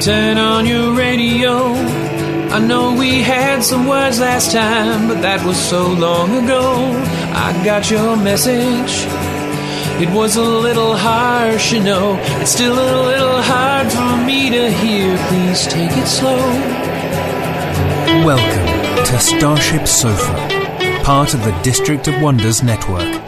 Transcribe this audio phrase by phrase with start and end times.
[0.00, 1.72] turn on your radio.
[2.52, 6.92] I know we had some words last time, but that was so long ago.
[7.34, 9.06] I got your message.
[10.00, 12.16] It was a little harsh, you know.
[12.40, 15.16] It's still a little hard for me to hear.
[15.26, 16.36] Please take it slow.
[18.24, 23.20] Welcome to Starship Sofa, part of the District of Wonders network,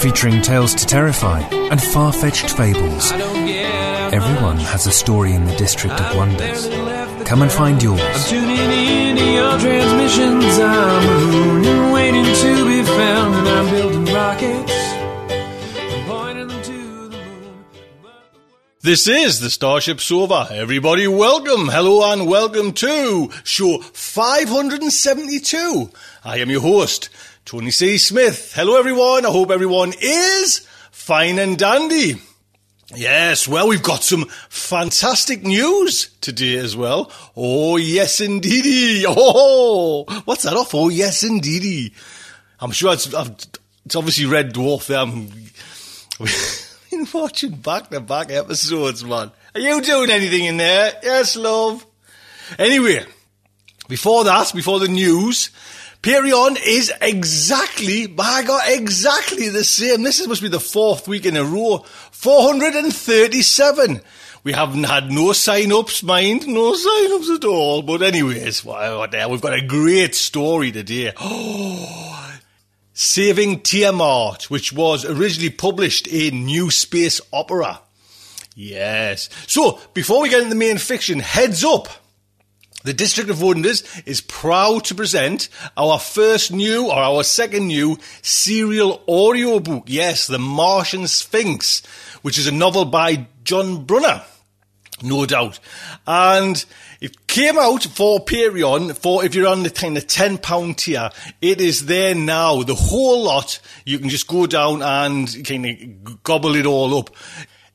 [0.00, 3.12] featuring tales to terrify and far fetched fables.
[4.10, 6.66] Everyone has a story in the District of Wonders.
[7.28, 8.28] Come and find I'm yours.
[8.30, 10.58] tuning in to your transmissions.
[10.58, 14.72] I'm a moon and waiting to be found, and I'm building rockets.
[14.72, 17.64] I'm pointing them to the moon.
[18.80, 20.48] This is the Starship Sofa.
[20.52, 25.90] Everybody, welcome, hello, and welcome to show 572.
[26.24, 27.10] I am your host,
[27.44, 27.98] Tony C.
[27.98, 28.54] Smith.
[28.54, 29.26] Hello, everyone.
[29.26, 32.14] I hope everyone is fine and dandy.
[32.94, 37.12] Yes, well, we've got some fantastic news today as well.
[37.36, 39.04] Oh, yes, indeedy.
[39.06, 40.74] Oh, what's that off?
[40.74, 41.92] Oh, yes, indeedy.
[42.60, 43.06] I'm sure it's,
[43.84, 45.00] it's obviously Red Dwarf there.
[45.00, 45.28] I'm,
[46.90, 49.30] been watching back to back episodes, man.
[49.54, 50.92] Are you doing anything in there?
[51.02, 51.86] Yes, love.
[52.58, 53.04] Anyway,
[53.88, 55.50] before that, before the news,
[56.02, 60.04] Patreon is exactly, by God, exactly the same.
[60.04, 61.84] This is must be the fourth week in a row.
[62.12, 64.00] 437.
[64.44, 67.82] We haven't had no sign-ups, mind, no sign-ups at all.
[67.82, 71.12] But anyways, what we've got a great story today.
[72.92, 77.80] Saving Tiamat, which was originally published in New Space Opera.
[78.54, 79.28] Yes.
[79.46, 81.88] So, before we get into the main fiction, heads up.
[82.88, 87.98] The District of Wonders is proud to present our first new or our second new
[88.22, 89.84] serial audiobook.
[89.88, 91.82] Yes, The Martian Sphinx,
[92.22, 94.22] which is a novel by John Brunner.
[95.02, 95.60] No doubt.
[96.06, 96.64] And
[97.02, 101.10] it came out for Patreon for if you're on the kind of £10 tier.
[101.42, 102.62] It is there now.
[102.62, 103.60] The whole lot.
[103.84, 107.10] You can just go down and kind of gobble it all up.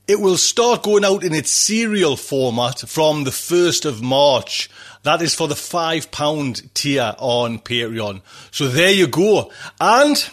[0.05, 4.69] It will start going out in its serial format from the 1st of March.
[5.03, 8.21] That is for the £5 tier on Patreon.
[8.51, 9.51] So there you go.
[9.79, 10.29] And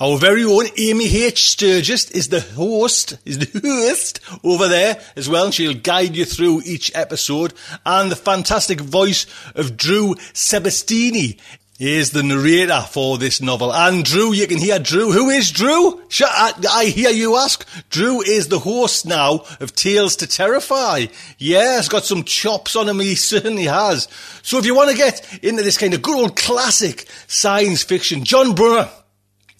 [0.00, 1.50] our very own Amy H.
[1.50, 6.62] Sturgis is the host, is the host over there as well, she'll guide you through
[6.64, 7.54] each episode.
[7.86, 11.38] And the fantastic voice of Drew Sebastini
[11.82, 13.74] is the narrator for this novel.
[13.74, 15.10] And Drew, you can hear Drew.
[15.10, 16.00] Who is Drew?
[16.20, 17.68] I, hear you ask.
[17.90, 21.06] Drew is the host now of Tales to Terrify.
[21.38, 23.00] Yeah, he's got some chops on him.
[23.00, 24.06] He certainly has.
[24.42, 28.22] So if you want to get into this kind of good old classic science fiction,
[28.22, 28.88] John Brunner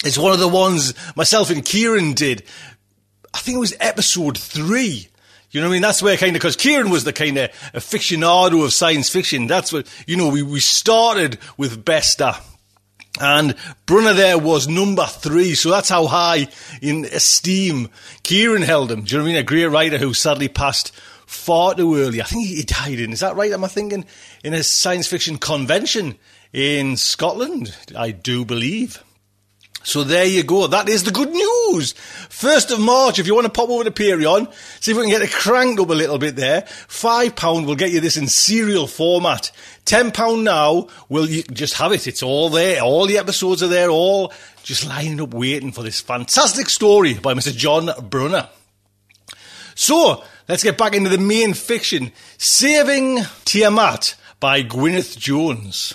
[0.05, 2.45] is one of the ones myself and Kieran did.
[3.35, 5.09] I think it was episode three.
[5.53, 5.83] You know what I mean?
[5.83, 9.47] That's where kind of, because Kieran was the kind of aficionado of science fiction.
[9.47, 12.35] That's what, you know, we, we started with Bester.
[13.21, 13.55] And
[13.85, 16.49] Brunner there was number three, so that's how high
[16.81, 17.91] in esteem
[18.23, 19.03] Kieran held him.
[19.03, 19.41] Do you know what I mean?
[19.43, 20.95] A great writer who sadly passed
[21.27, 22.23] far too early.
[22.23, 23.53] I think he died in, is that right?
[23.53, 24.07] Am I thinking?
[24.43, 26.17] In a science fiction convention
[26.55, 29.05] in Scotland, I do believe.
[29.85, 30.67] So there you go.
[30.67, 31.93] That is the good news.
[31.93, 35.11] First of March, if you want to pop over to Patreon, see if we can
[35.11, 36.63] get it cranked up a little bit there.
[36.89, 39.51] Five pound will get you this in serial format.
[39.85, 42.07] Ten pound now will you just have it.
[42.07, 42.81] It's all there.
[42.83, 43.91] All the episodes are there.
[43.91, 44.33] All
[44.63, 47.55] just lining up, waiting for this fantastic story by Mr.
[47.55, 48.49] John Brunner.
[49.75, 55.95] So let's get back into the main fiction, Saving Tiamat by Gwyneth Jones.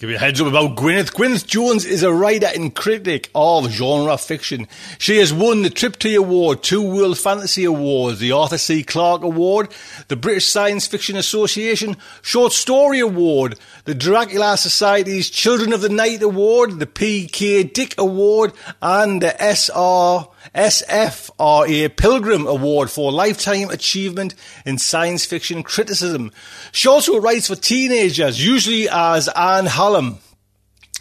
[0.00, 1.12] Give you a heads up about Gwyneth.
[1.12, 4.66] Gwyneth Jones is a writer and critic of genre fiction.
[4.96, 8.82] She has won the Tiptree Award, two World Fantasy Awards, the Arthur C.
[8.82, 9.68] Clarke Award,
[10.08, 16.22] the British Science Fiction Association Short Story Award, the Dracula Society's Children of the Night
[16.22, 17.64] Award, the P.K.
[17.64, 20.30] Dick Award, and the S.R.
[20.54, 24.34] SFRA Pilgrim Award for Lifetime Achievement
[24.64, 26.32] in Science Fiction Criticism.
[26.72, 30.18] She also writes for teenagers, usually as Ann Halam.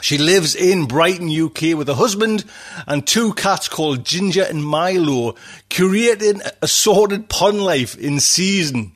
[0.02, 2.46] She lives in Brighton, UK with a husband
[2.88, 5.36] and two cats called Ginger and Milo,
[5.70, 8.94] curating assorted pun life in season.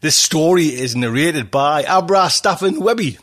[0.00, 3.18] This story is narrated by Abra Staffin-Wiebe.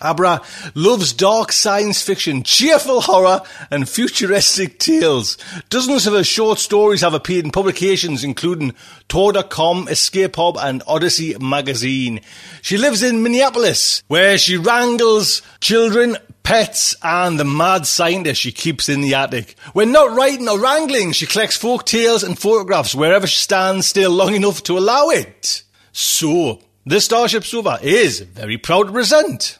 [0.00, 0.40] Abra
[0.74, 5.36] loves dark science fiction, cheerful horror, and futuristic tales.
[5.68, 8.74] Dozens of her short stories have appeared in publications including
[9.08, 12.20] Tor.com, Escape Hub, and Odyssey magazine.
[12.62, 18.88] She lives in Minneapolis, where she wrangles children, pets, and the mad scientist she keeps
[18.88, 19.56] in the attic.
[19.72, 24.10] When not writing or wrangling, she collects folk tales and photographs wherever she stands still
[24.10, 25.62] long enough to allow it.
[25.92, 29.59] So, the Starship Sofa is very proud to present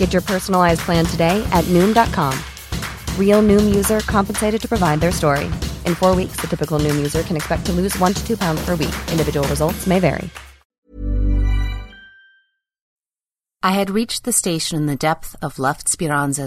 [0.00, 2.32] Get your personalized plan today at Noom.com.
[3.18, 5.44] Real Noom user compensated to provide their story.
[5.84, 8.64] In four weeks, the typical Noom user can expect to lose one to two pounds
[8.64, 8.94] per week.
[9.12, 10.30] Individual results may vary.
[13.62, 16.00] I had reached the station in the depth of left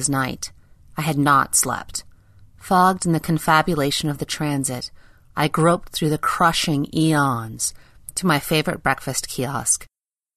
[0.09, 0.51] night.
[0.97, 2.05] I had not slept.
[2.57, 4.89] Fogged in the confabulation of the transit,
[5.35, 7.75] I groped through the crushing eons
[8.15, 9.85] to my favorite breakfast kiosk.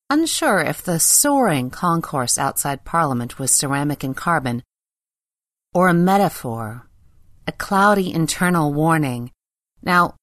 [0.08, 4.62] Unsure if the soaring concourse outside Parliament was ceramic and carbon,
[5.74, 6.86] or a metaphor,
[7.46, 9.32] a cloudy internal warning.
[9.82, 10.14] Now,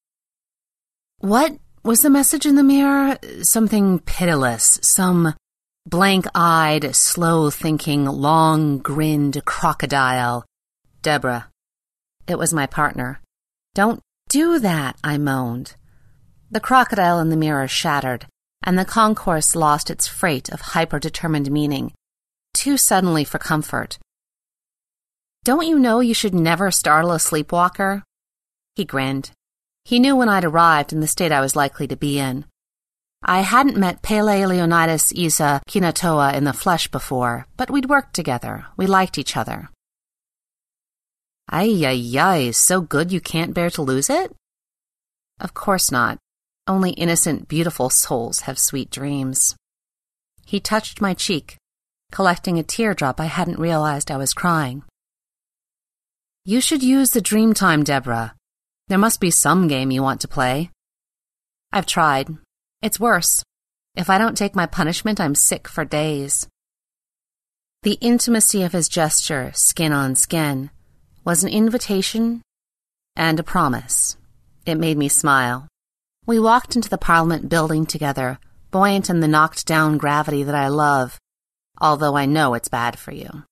[1.20, 3.18] what was the message in the mirror?
[3.42, 5.36] Something pitiless, some
[5.86, 10.46] blank eyed, slow thinking, long grinned crocodile.
[11.02, 11.50] Deborah.
[12.26, 13.20] It was my partner.
[13.76, 14.00] Don't
[14.30, 15.76] do that, I moaned.
[16.50, 18.28] The crocodile in the mirror shattered,
[18.64, 21.94] and the concourse lost its freight of hyper determined meaning,
[22.54, 24.00] too suddenly for comfort.
[25.44, 28.04] Don't you know you should never startle a sleepwalker?
[28.76, 29.32] He grinned.
[29.84, 32.46] He knew when I'd arrived and the state I was likely to be in.
[33.26, 38.66] I hadn't met Pele Leonidas Isa Kinatoa in the flesh before, but we'd worked together.
[38.76, 39.70] We liked each other.
[41.50, 44.34] Ay, ay, ay, so good you can't bear to lose it?
[45.40, 46.18] Of course not.
[46.66, 49.56] Only innocent, beautiful souls have sweet dreams.
[50.46, 51.58] He touched my cheek,
[52.12, 54.84] collecting a teardrop I hadn't realized I was crying.
[56.46, 58.36] You should use the dream time, Deborah.
[58.88, 60.70] There must be some game you want to play.
[61.74, 62.30] I've tried.
[62.82, 63.44] It's worse.
[63.96, 66.48] If I don't take my punishment, I'm sick for days.
[67.84, 70.70] The intimacy of his gesture, skin on skin,
[71.26, 72.42] was an invitation
[73.18, 74.16] and a promise.
[74.66, 75.68] It made me smile.
[76.26, 78.40] We walked into the Parliament building together,
[78.72, 81.20] buoyant in the knocked down gravity that I love,
[81.82, 83.44] although I know it's bad for you.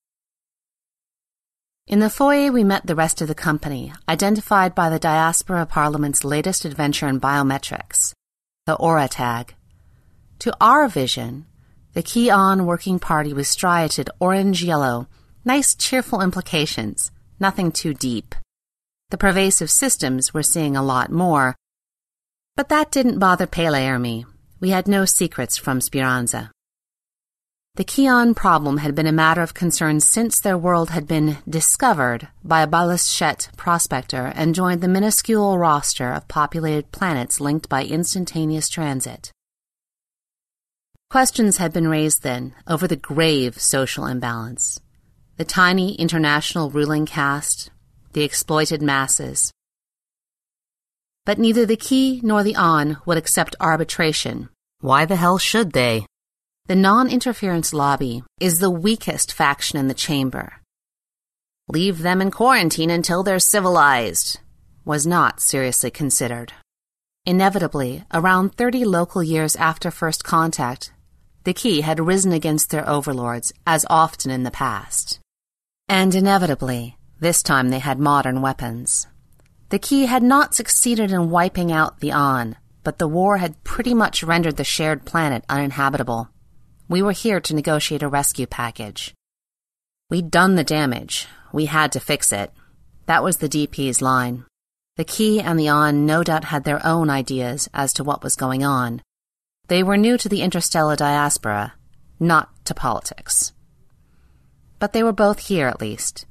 [1.86, 6.24] In the foyer, we met the rest of the company, identified by the Diaspora Parliament's
[6.24, 8.13] latest adventure in biometrics,
[8.66, 9.56] the Aura tag.
[10.40, 11.48] To our vision,
[11.92, 15.08] the Key On Working Party was striated orange yellow,
[15.44, 18.34] nice cheerful implications, nothing too deep.
[19.10, 21.58] The pervasive systems were seeing a lot more,
[22.62, 24.24] but that didn't bother Pele or me.
[24.60, 26.51] We had no secrets from Speranza.
[27.74, 32.27] The Keon problem had been a matter of concern since their world had been discovered
[32.44, 38.70] by a Balashette prospector and joined the minuscule roster of populated planets linked by instantaneous
[38.70, 39.32] transit.
[41.10, 44.80] Questions had been raised then over the grave social imbalance,
[45.38, 47.72] the tiny international ruling caste,
[48.13, 49.51] the exploited masses.
[51.32, 54.50] But neither the Key nor the On would accept arbitration.
[54.82, 56.06] Why the hell should they?
[56.66, 60.56] The non interference lobby is the weakest faction in the chamber.
[61.70, 64.42] Leave them in quarantine until they're civilized
[64.84, 66.52] was not seriously considered.
[67.26, 70.92] Inevitably, around 30 local years after first contact,
[71.46, 75.22] the key had risen against their overlords as often in the past.
[75.88, 79.08] And inevitably, this time they had modern weapons.
[79.72, 83.94] The key had not succeeded in wiping out the On, but the war had pretty
[83.94, 86.30] much rendered the shared planet uninhabitable.
[86.90, 89.13] We were here to negotiate a rescue package.
[90.10, 91.25] We'd done the damage.
[91.54, 92.51] We had to fix it.
[93.06, 94.44] That was the DP's line.
[94.98, 98.36] The Key and the On no doubt had their own ideas as to what was
[98.36, 99.01] going on.
[99.70, 101.75] They were new to the interstellar diaspora,
[102.20, 103.54] not to politics.
[104.80, 106.25] But they were both here, at least.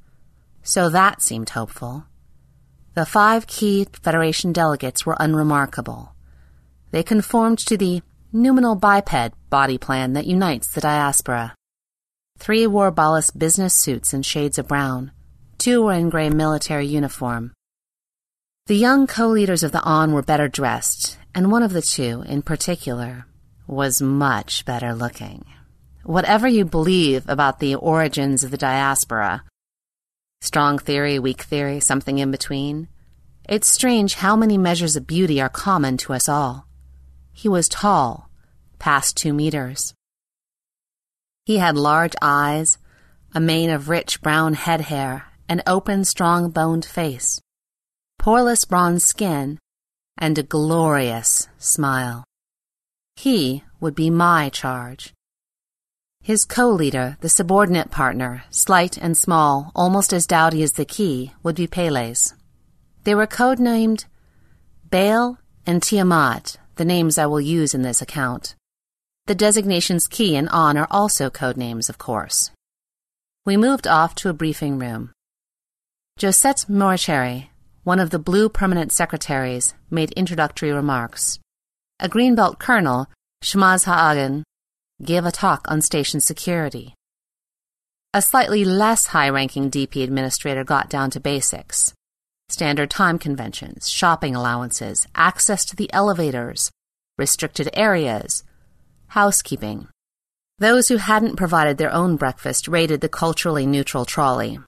[0.61, 2.05] So that seemed hopeful.
[2.93, 6.13] The five key Federation delegates were unremarkable.
[6.91, 8.01] They conformed to the
[8.33, 11.55] numinal biped body plan that unites the diaspora.
[12.37, 15.11] Three wore ballast business suits in shades of brown.
[15.57, 17.53] Two were in gray military uniform.
[18.65, 22.41] The young co-leaders of the On were better dressed, and one of the two, in
[22.41, 23.25] particular,
[23.67, 25.45] was much better looking.
[26.03, 29.43] Whatever you believe about the origins of the diaspora,
[30.41, 32.87] strong theory, weak theory, something in between,
[33.47, 36.67] it's strange how many measures of beauty are common to us all.
[37.31, 38.29] He was tall,
[38.79, 39.93] past two meters.
[41.45, 42.77] He had large eyes,
[43.33, 47.39] a mane of rich brown head hair, an open, strong boned face,
[48.19, 49.59] poreless bronze skin,
[50.17, 52.23] and a glorious smile.
[53.15, 55.13] He would be my charge.
[56.23, 61.55] His co-leader, the subordinate partner, slight and small, almost as dowdy as the key, would
[61.55, 62.35] be Pele's.
[63.05, 64.05] They were codenamed
[64.89, 68.55] Baal and Tiamat, the names I will use in this account.
[69.25, 72.51] The designations Key and On are also code names, of course.
[73.43, 75.13] We moved off to a briefing room.
[76.19, 77.47] Josette Moricheri,
[77.83, 81.39] one of the blue permanent secretaries, made introductory remarks.
[81.99, 83.07] A Greenbelt colonel,
[83.43, 84.43] Shmaz Ha'agan,
[85.03, 86.93] gave a talk on station security.
[88.13, 91.93] A slightly less high ranking DP administrator got down to basics
[92.49, 96.69] standard time conventions, shopping allowances, access to the elevators,
[97.17, 98.43] restricted areas,
[99.07, 99.87] housekeeping.
[100.59, 104.59] Those who hadn't provided their own breakfast raided the culturally neutral trolley.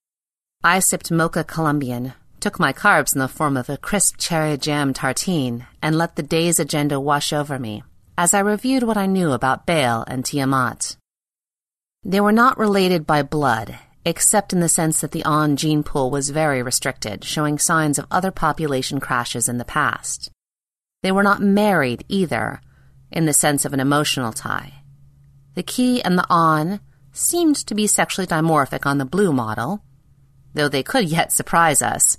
[0.63, 4.94] I sipped mocha Colombian, took my carbs in the form of a crisp cherry jam
[4.94, 7.84] tartine, and let the day's agenda wash over me
[8.17, 10.98] as I reviewed what I knew about Baal and Tiamat.
[12.03, 16.12] They were not related by blood, except in the sense that the On gene pool
[16.12, 20.29] was very restricted, showing signs of other population crashes in the past.
[21.01, 22.62] They were not married either,
[23.12, 24.74] in the sense of an emotional tie.
[25.55, 29.84] The Key and the On seemed to be sexually dimorphic on the blue model,
[30.53, 32.17] though they could yet surprise us,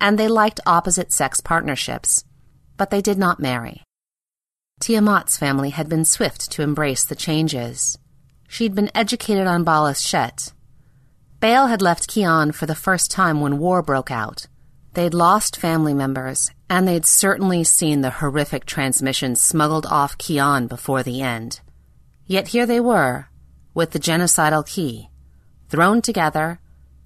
[0.00, 2.24] and they liked opposite sex partnerships,
[2.76, 3.82] but they did not marry.
[4.82, 7.96] Tiamat's family had been swift to embrace the changes.
[8.48, 10.52] She'd been educated on Balashette.
[11.38, 14.48] Baal had left Keon for the first time when war broke out.
[14.94, 21.04] They'd lost family members, and they'd certainly seen the horrific transmissions smuggled off Keon before
[21.04, 21.60] the end.
[22.26, 23.28] Yet here they were,
[23.74, 25.10] with the genocidal key,
[25.68, 26.58] thrown together,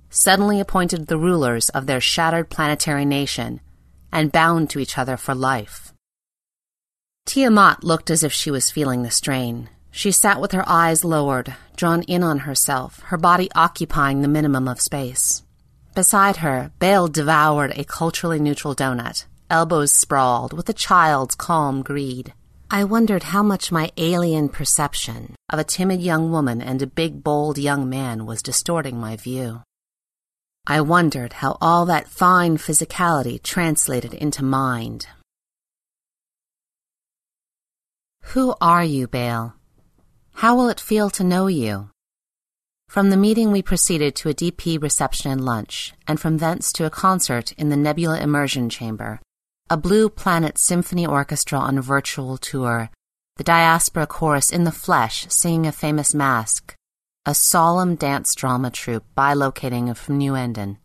[0.08, 3.60] suddenly appointed the rulers of their shattered planetary nation,
[4.10, 5.92] and bound to each other for life.
[7.26, 9.68] Tiamat looked as if she was feeling the strain.
[9.90, 14.68] She sat with her eyes lowered, drawn in on herself, her body occupying the minimum
[14.68, 15.42] of space.
[15.94, 22.32] Beside her, Baal devoured a culturally neutral donut, elbows sprawled, with a child's calm greed.
[22.70, 27.24] I wondered how much my alien perception of a timid young woman and a big,
[27.24, 29.62] bold young man was distorting my view.
[30.66, 35.06] I wondered how all that fine physicality translated into mind.
[38.30, 39.54] Who are you, Baal?
[40.34, 41.90] How will it feel to know you?
[42.88, 46.84] From the meeting, we proceeded to a DP reception and lunch, and from thence to
[46.84, 49.20] a concert in the Nebula Immersion Chamber,
[49.70, 52.90] a Blue Planet Symphony Orchestra on a virtual tour,
[53.36, 56.74] the diaspora chorus in the flesh singing a famous masque,
[57.24, 60.78] a solemn dance drama troupe bilocating from New Enden.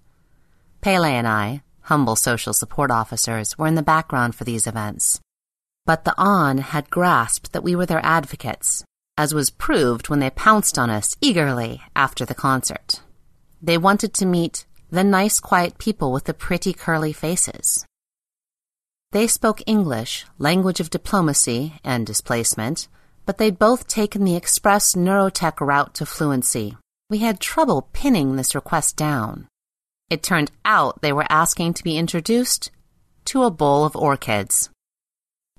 [0.81, 5.19] Pele and I, humble social support officers, were in the background for these events.
[5.91, 8.85] But the On had grasped that we were their advocates
[9.17, 13.01] as was proved when they pounced on us eagerly after the concert.
[13.61, 17.85] They wanted to meet the nice, quiet people with the pretty, curly faces.
[19.11, 22.87] They spoke English, language of diplomacy and displacement,
[23.25, 26.77] but they'd both taken the express neurotech route to fluency.
[27.09, 29.49] We had trouble pinning this request down.
[30.09, 32.71] It turned out they were asking to be introduced
[33.25, 34.69] to a bowl of orchids.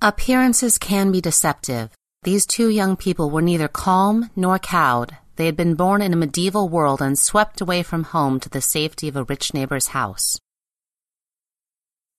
[0.05, 1.89] Appearances can be deceptive,
[2.23, 5.15] these two young people were neither calm nor cowed.
[5.37, 8.59] They had been born in a medieval world and swept away from home to the
[8.59, 10.37] safety of a rich neighbor's house.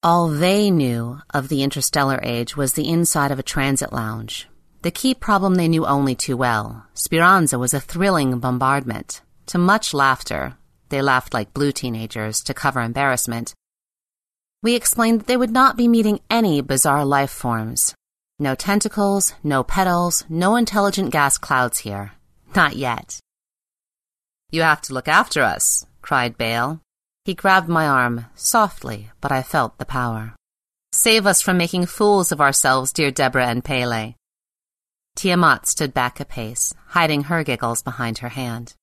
[0.03, 4.49] All they knew of the interstellar age was the inside of a transit lounge.
[4.81, 6.87] The key problem they knew only too well.
[6.95, 9.21] Speranza was a thrilling bombardment.
[9.49, 10.57] To much laughter,
[10.89, 13.53] they laughed like blue teenagers to cover embarrassment.
[14.65, 17.95] We explained that they would not be meeting any bizarre life forms.
[18.39, 22.13] No tentacles, no petals, no intelligent gas clouds here.
[22.57, 23.21] Not yet.
[24.51, 26.81] You have to look after us, cried Baal.
[27.27, 30.35] He grabbed my arm, softly, but I felt the power.
[30.93, 34.15] Save us from making fools of ourselves, dear Deborah and Pele.
[35.15, 38.75] Tiamat stood back a pace, hiding her giggles behind her hand.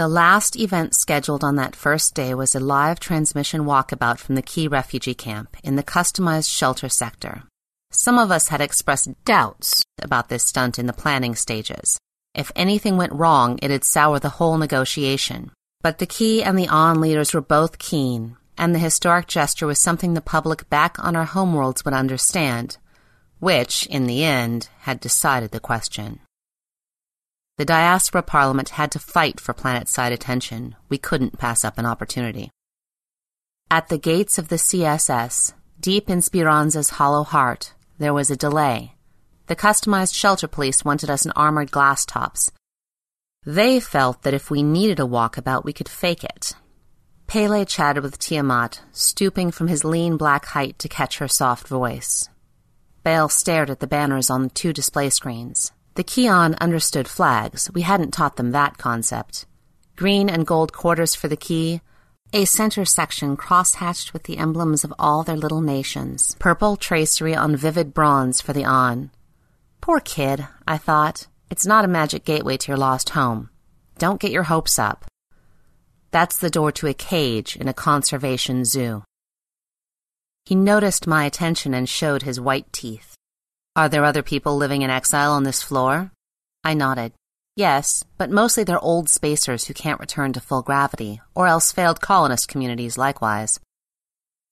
[0.00, 4.40] The last event scheduled on that first day was a live transmission walkabout from the
[4.40, 7.42] Key refugee camp in the customized shelter sector.
[7.90, 11.98] Some of us had expressed doubts about this stunt in the planning stages.
[12.34, 15.50] If anything went wrong, it'd sour the whole negotiation.
[15.82, 19.78] But the Key and the On leaders were both keen, and the historic gesture was
[19.78, 22.78] something the public back on our homeworlds would understand,
[23.38, 26.20] which, in the end, had decided the question.
[27.60, 30.76] The diaspora parliament had to fight for planet-side attention.
[30.88, 32.50] We couldn't pass up an opportunity.
[33.70, 38.94] At the gates of the CSS, deep in Speranza's hollow heart, there was a delay.
[39.46, 42.50] The customized shelter police wanted us in armored glass tops.
[43.44, 46.54] They felt that if we needed a walkabout, we could fake it.
[47.26, 52.26] Pele chatted with Tiamat, stooping from his lean black height to catch her soft voice.
[53.02, 55.72] Baal stared at the banners on the two display screens.
[56.00, 57.70] The Keon understood flags.
[57.74, 59.44] We hadn't taught them that concept.
[59.96, 61.82] Green and gold quarters for the key,
[62.32, 66.36] a center section cross-hatched with the emblems of all their little nations.
[66.38, 69.10] Purple tracery on vivid bronze for the on.
[69.82, 71.26] Poor kid, I thought.
[71.50, 73.50] It's not a magic gateway to your lost home.
[73.98, 75.04] Don't get your hopes up.
[76.12, 79.04] That's the door to a cage in a conservation zoo.
[80.46, 83.09] He noticed my attention and showed his white teeth.
[83.76, 86.10] Are there other people living in exile on this floor?
[86.64, 87.12] I nodded.
[87.54, 92.00] Yes, but mostly they're old spacers who can't return to full gravity, or else failed
[92.00, 93.60] colonist communities likewise.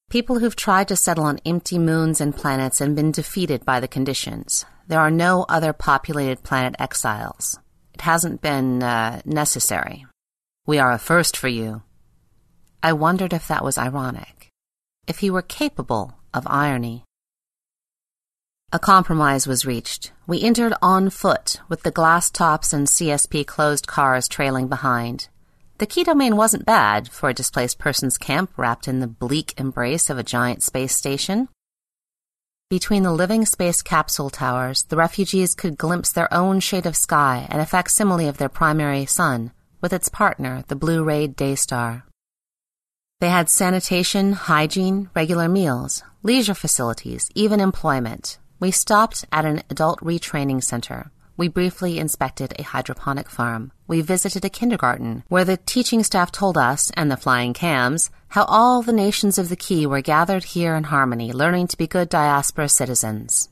[0.08, 3.88] People who've tried to settle on empty moons and planets and been defeated by the
[3.88, 4.64] conditions.
[4.86, 7.58] There are no other populated planet exiles.
[7.92, 10.06] It hasn't been, uh, necessary.
[10.64, 11.82] We are a first for you.
[12.82, 14.48] I wondered if that was ironic.
[15.06, 17.04] If he were capable of irony.
[18.70, 20.12] A compromise was reached.
[20.26, 25.28] We entered on foot, with the glass tops and CSP closed cars trailing behind.
[25.78, 30.10] The key domain wasn't bad for a displaced person's camp wrapped in the bleak embrace
[30.10, 31.48] of a giant space station.
[32.68, 37.46] Between the living space capsule towers, the refugees could glimpse their own shade of sky
[37.48, 39.50] and a facsimile of their primary sun,
[39.80, 42.04] with its partner, the blue rayed Daystar.
[43.20, 50.00] They had sanitation, hygiene, regular meals, leisure facilities, even employment, we stopped at an adult
[50.00, 51.10] retraining center.
[51.36, 53.70] We briefly inspected a hydroponic farm.
[53.86, 58.44] We visited a kindergarten where the teaching staff told us, and the flying cams, how
[58.44, 62.08] all the nations of the Key were gathered here in harmony, learning to be good
[62.08, 63.48] diaspora citizens.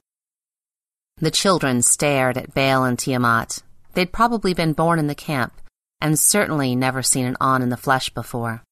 [1.19, 3.63] The children stared at Baal and Tiamat.
[3.95, 5.55] They'd probably been born in the camp,
[6.01, 8.65] and certainly never seen an An in the flesh before.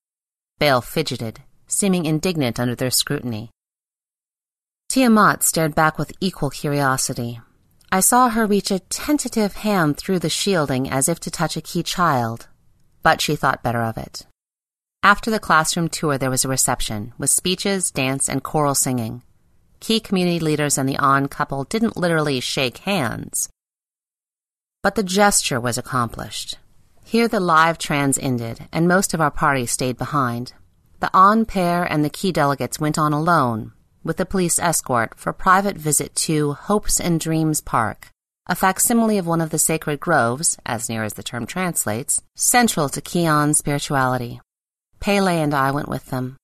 [0.58, 3.50] Baal fidgeted, seeming indignant under their scrutiny.
[4.88, 7.40] Tiamat stared back with equal curiosity.
[7.90, 11.60] I saw her reach a tentative hand through the shielding as if to touch a
[11.60, 12.48] key child,
[13.02, 14.26] but she thought better of it.
[15.02, 19.22] After the classroom tour, there was a reception, with speeches, dance, and choral singing.
[19.80, 23.48] Key community leaders and the on couple didn't literally shake hands,
[24.84, 26.58] but the gesture was accomplished.
[27.04, 30.52] Here the live trans ended, and most of our party stayed behind.
[31.00, 33.72] The on pair and the key delegates went on alone,
[34.04, 38.10] with a police escort, for private visit to Hopes and Dreams Park,
[38.46, 42.90] a facsimile of one of the sacred groves, as near as the term translates, central
[42.90, 44.40] to Kian spirituality.
[45.00, 46.36] Pele and I went with them.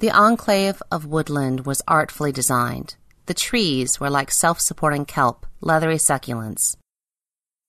[0.00, 2.96] The enclave of woodland was artfully designed.
[3.26, 6.76] The trees were like self-supporting kelp, leathery succulents.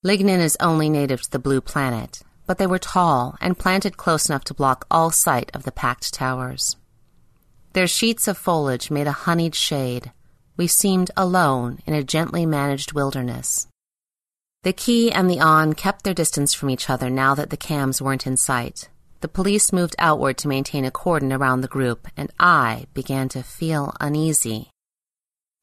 [0.04, 4.28] Lignin is only native to the blue planet, but they were tall and planted close
[4.28, 6.76] enough to block all sight of the packed towers.
[7.72, 10.12] Their sheets of foliage made a honeyed shade.
[10.56, 13.66] We seemed alone in a gently managed wilderness.
[14.62, 18.02] The Key and the An kept their distance from each other now that the cams
[18.02, 18.88] weren't in sight.
[19.20, 23.42] The police moved outward to maintain a cordon around the group, and I began to
[23.42, 24.68] feel uneasy.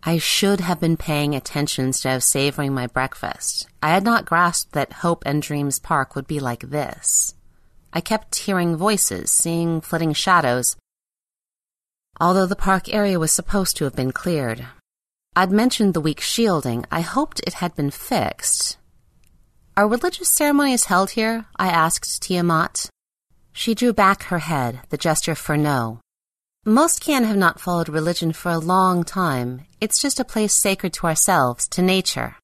[0.03, 3.67] I should have been paying attention instead of savoring my breakfast.
[3.83, 7.35] I had not grasped that Hope and Dreams Park would be like this.
[7.93, 10.75] I kept hearing voices, seeing flitting shadows,
[12.19, 14.65] although the park area was supposed to have been cleared.
[15.35, 16.85] I'd mentioned the weak shielding.
[16.91, 18.77] I hoped it had been fixed.
[19.77, 21.45] Are religious ceremonies held here?
[21.55, 22.89] I asked Tiamat.
[23.53, 26.01] She drew back her head, the gesture for no.
[26.65, 29.61] Most Kian have not followed religion for a long time.
[29.79, 32.35] It's just a place sacred to ourselves, to nature.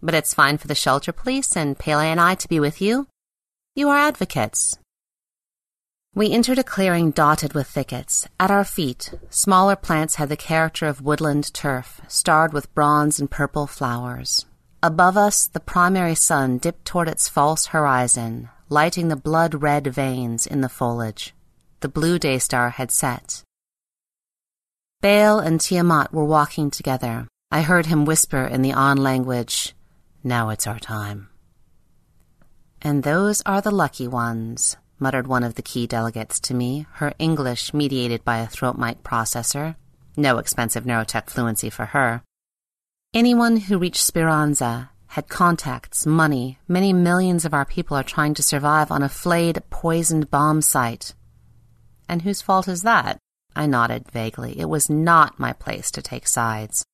[0.00, 3.06] But it's fine for the shelter police and Pele and I to be with you.
[3.74, 4.78] You are advocates.
[6.16, 8.28] We entered a clearing dotted with thickets.
[8.38, 13.28] At our feet, smaller plants had the character of woodland turf, starred with bronze and
[13.28, 14.46] purple flowers.
[14.80, 20.46] Above us, the primary sun dipped toward its false horizon, lighting the blood red veins
[20.46, 21.34] in the foliage.
[21.80, 23.42] The blue day star had set.
[25.00, 27.26] Baal and Tiamat were walking together.
[27.50, 29.74] I heard him whisper in the An language,
[30.22, 31.28] Now it's our time.
[32.80, 37.12] And those are the lucky ones, muttered one of the key delegates to me, her
[37.18, 39.76] English mediated by a throat mic processor.
[40.16, 42.22] No expensive neurotech fluency for her.
[43.12, 46.58] Anyone who reached Speranza had contacts, money.
[46.66, 51.14] Many millions of our people are trying to survive on a flayed, poisoned bomb site.
[52.08, 53.18] And whose fault is that?
[53.54, 54.58] I nodded vaguely.
[54.58, 56.84] It was not my place to take sides.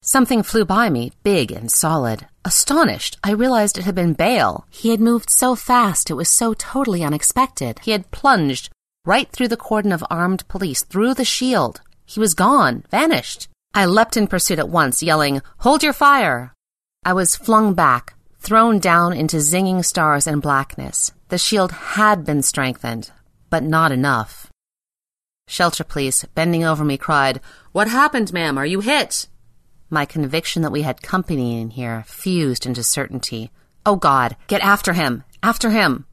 [0.00, 2.28] Something flew by me, big and solid.
[2.46, 4.66] Astonished, I realized it had been Baal.
[4.68, 7.80] He had moved so fast, it was so totally unexpected.
[7.82, 8.68] He had plunged
[9.06, 11.80] right through the cordon of armed police, through the shield.
[12.04, 13.48] He was gone, vanished.
[13.72, 16.52] I leapt in pursuit at once, yelling, Hold your fire!
[17.04, 21.12] I was flung back, thrown down into zinging stars and blackness.
[21.28, 23.10] The shield had been strengthened,
[23.48, 24.50] but not enough.
[25.48, 27.40] Shelter police, bending over me, cried,
[27.72, 28.58] What happened, ma'am?
[28.58, 29.28] Are you hit?
[29.94, 33.52] My conviction that we had company in here fused into certainty.
[33.86, 35.22] Oh God, get after him!
[35.40, 36.06] After him!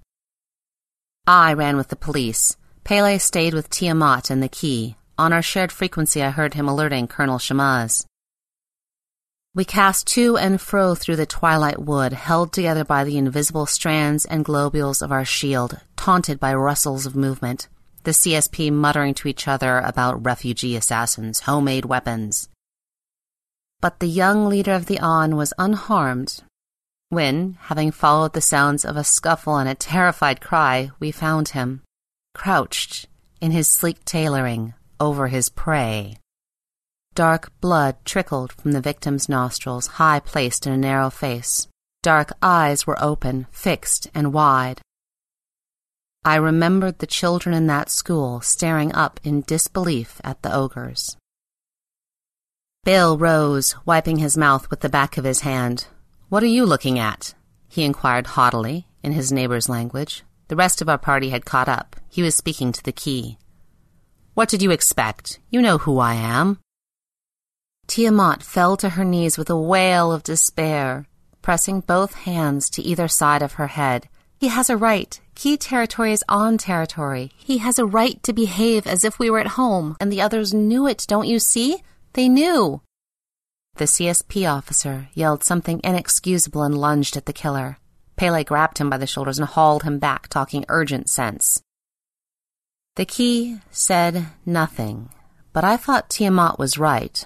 [1.25, 2.57] I ran with the police.
[2.83, 4.97] Pele stayed with Tiamat and the key.
[5.17, 8.05] On our shared frequency, I heard him alerting Colonel Shamaz.
[9.55, 14.25] We cast to and fro through the twilight wood, held together by the invisible strands
[14.25, 17.67] and globules of our shield, taunted by rustles of movement,
[18.03, 22.47] the CSP muttering to each other about refugee assassins, homemade weapons.
[23.81, 26.43] But the young leader of the An was unharmed
[27.11, 31.81] when, having followed the sounds of a scuffle and a terrified cry, we found him,
[32.33, 33.05] crouched
[33.41, 36.15] in his sleek tailoring over his prey.
[37.13, 41.67] Dark blood trickled from the victim's nostrils, high placed in a narrow face.
[42.01, 44.79] Dark eyes were open, fixed, and wide.
[46.23, 51.17] I remembered the children in that school staring up in disbelief at the ogres.
[52.83, 55.85] Bill rose, wiping his mouth with the back of his hand.
[56.29, 57.35] What are you looking at?
[57.67, 60.23] he inquired haughtily, in his neighbor's language.
[60.47, 61.95] The rest of our party had caught up.
[62.09, 63.37] He was speaking to the key.
[64.33, 65.39] What did you expect?
[65.51, 66.57] You know who I am.
[67.85, 71.05] Tiamat fell to her knees with a wail of despair,
[71.43, 74.09] pressing both hands to either side of her head.
[74.39, 75.21] He has a right.
[75.35, 77.31] Key territory is on territory.
[77.37, 80.51] He has a right to behave as if we were at home, and the others
[80.51, 81.83] knew it, don't you see?
[82.13, 82.81] They knew.
[83.75, 87.77] The CSP officer yelled something inexcusable and lunged at the killer.
[88.17, 91.61] Pele grabbed him by the shoulders and hauled him back, talking urgent sense.
[92.95, 95.09] The key said nothing,
[95.53, 97.25] but I thought Tiamat was right.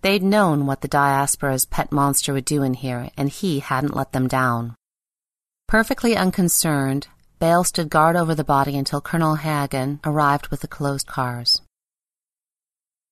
[0.00, 4.12] They'd known what the diaspora's pet monster would do in here, and he hadn't let
[4.12, 4.74] them down.
[5.68, 7.08] Perfectly unconcerned,
[7.38, 11.60] Baal stood guard over the body until Colonel Hagen arrived with the closed cars.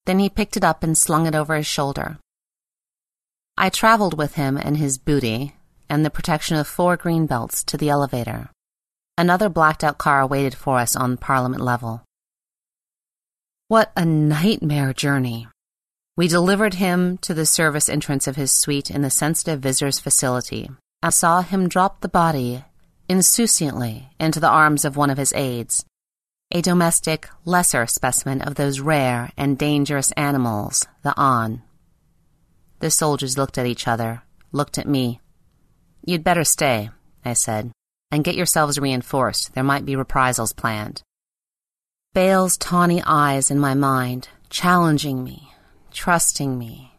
[0.07, 2.19] Then he picked it up and slung it over his shoulder.
[3.57, 5.55] I traveled with him and his booty
[5.89, 8.51] and the protection of four green belts to the elevator.
[9.19, 12.03] Another blacked out car waited for us on Parliament level.
[13.69, 15.49] What a nightmare journey.
[16.17, 20.71] We delivered him to the service entrance of his suite in the sensitive visitors facility.
[21.03, 22.65] I saw him drop the body
[23.09, 25.85] insouciantly into the arms of one of his aides,
[26.55, 31.63] a domestic, lesser specimen of those rare and dangerous animals, the An.
[32.81, 35.19] The soldiers looked at each other, looked at me.
[36.05, 36.91] You'd better stay,
[37.25, 37.73] I said,
[38.11, 39.55] and get yourselves reinforced.
[39.55, 41.01] There might be reprisals planned.
[42.13, 45.53] Baal's tawny eyes in my mind, challenging me,
[45.91, 46.93] trusting me.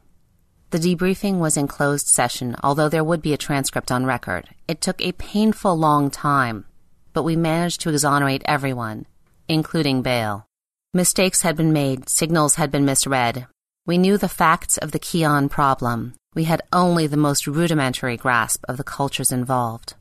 [0.72, 4.50] The debriefing was in closed session, although there would be a transcript on record.
[4.68, 6.66] It took a painful long time,
[7.14, 9.06] but we managed to exonerate everyone,
[9.54, 10.46] including Baal.
[10.94, 13.48] Mistakes had been made, signals had been misread.
[13.86, 18.64] We knew the facts of the Kion problem, we had only the most rudimentary grasp
[18.68, 19.96] of the cultures involved.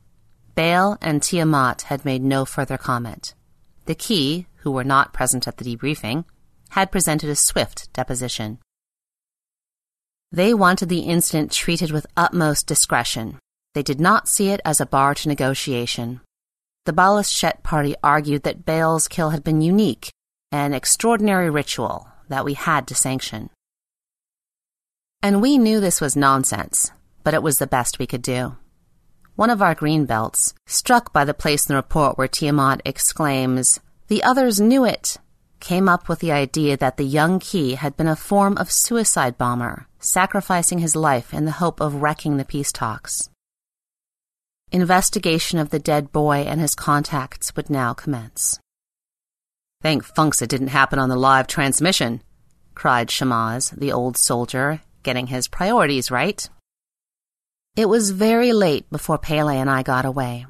[0.55, 3.35] Baal and Tiamat had made no further comment.
[3.87, 6.25] The Key, who were not present at the debriefing,
[6.71, 8.59] had presented a swift deposition.
[10.31, 13.38] They wanted the incident treated with utmost discretion.
[13.75, 16.21] They did not see it as a bar to negotiation.
[16.85, 20.11] The Balashette party argued that Baal's kill had been unique,
[20.51, 23.51] an extraordinary ritual that we had to sanction.
[25.23, 26.90] And we knew this was nonsense,
[27.23, 28.57] but it was the best we could do.
[29.37, 33.79] One of our green belts, struck by the place in the report where Tiamat exclaims,
[34.09, 35.18] The others knew it,
[35.61, 39.38] came up with the idea that the young Key had been a form of suicide
[39.38, 43.31] bomber, sacrificing his life in the hope of wrecking the peace talks.
[44.72, 48.58] Investigation of the dead boy and his contacts would now commence.
[49.82, 52.22] Thank funks it didn't happen on the live transmission,
[52.74, 56.48] cried Shamaz, the old soldier, getting his priorities right.
[57.76, 60.46] It was very late before Pele and I got away.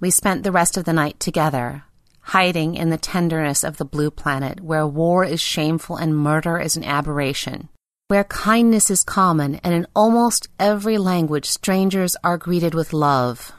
[0.00, 1.84] We spent the rest of the night together,
[2.20, 6.78] hiding in the tenderness of the blue planet where war is shameful and murder is
[6.78, 7.68] an aberration,
[8.08, 13.52] where kindness is common and in almost every language strangers are greeted with love.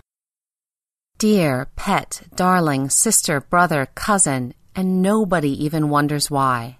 [1.19, 6.77] Dear, pet, darling, sister, brother, cousin, and nobody even wonders why.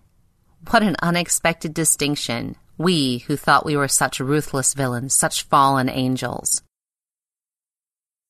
[0.70, 6.62] What an unexpected distinction, we who thought we were such ruthless villains, such fallen angels.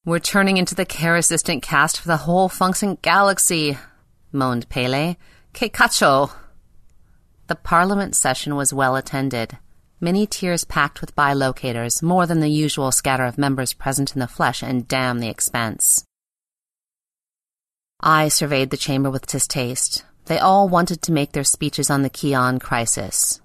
[0.05, 3.77] We're turning into the care assistant cast for the whole Function galaxy,
[4.31, 5.17] moaned Pele.
[5.51, 6.31] Que cacho!
[7.47, 9.57] The parliament session was well attended.
[9.99, 14.27] Many tiers packed with bilocators, more than the usual scatter of members present in the
[14.27, 16.05] flesh, and damn the expense.
[17.99, 20.05] I surveyed the chamber with distaste.
[20.25, 23.41] They all wanted to make their speeches on the Kion crisis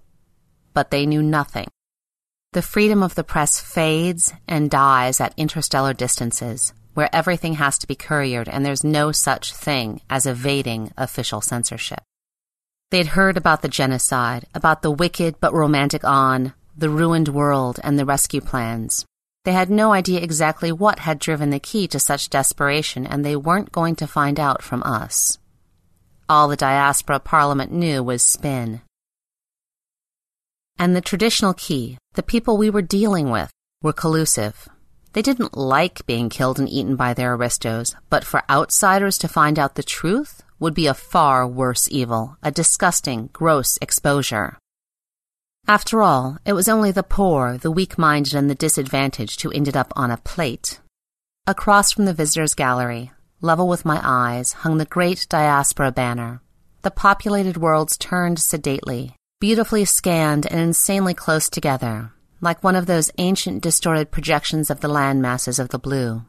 [0.75, 1.69] but they knew nothing.
[2.53, 7.87] The freedom of the press fades and dies at interstellar distances, where everything has to
[7.87, 12.03] be couriered and there's no such thing as evading official censorship.
[12.93, 17.99] They'd heard about the genocide, about the wicked but romantic An, the ruined world, and
[17.99, 19.07] the rescue plans.
[19.47, 23.35] They had no idea exactly what had driven the key to such desperation, and they
[23.35, 25.39] weren't going to find out from us.
[26.29, 28.83] All the diaspora parliament knew was spin.
[30.79, 33.51] And the traditional key, the people we were dealing with,
[33.83, 34.69] were collusive.
[35.15, 39.59] They didn't like being killed and eaten by their aristos, but for outsiders to find
[39.59, 44.57] out the truth would be a far worse evil, a disgusting, gross exposure.
[45.66, 49.77] After all, it was only the poor, the weak minded, and the disadvantaged who ended
[49.77, 50.81] up on a plate.
[51.46, 56.40] Across from the visitors' gallery, level with my eyes, hung the great diaspora banner.
[56.83, 63.11] The populated worlds turned sedately, beautifully scanned and insanely close together, like one of those
[63.18, 66.22] ancient distorted projections of the land masses of the blue.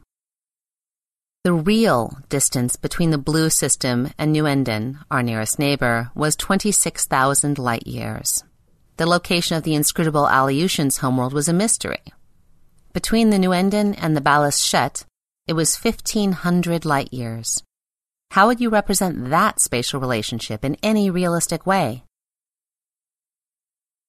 [1.44, 7.86] The real distance between the blue system and Nuenden, our nearest neighbor, was 26,000 light
[7.86, 8.42] years.
[8.96, 12.02] The location of the inscrutable Aleutians' homeworld was a mystery.
[12.94, 15.04] Between the Nuenden and the Balashette,
[15.46, 17.62] it was 1,500 light years.
[18.30, 22.04] How would you represent that spatial relationship in any realistic way?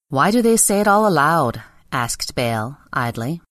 [0.08, 1.62] Why do they say it all aloud?
[1.92, 3.42] asked Baal, idly.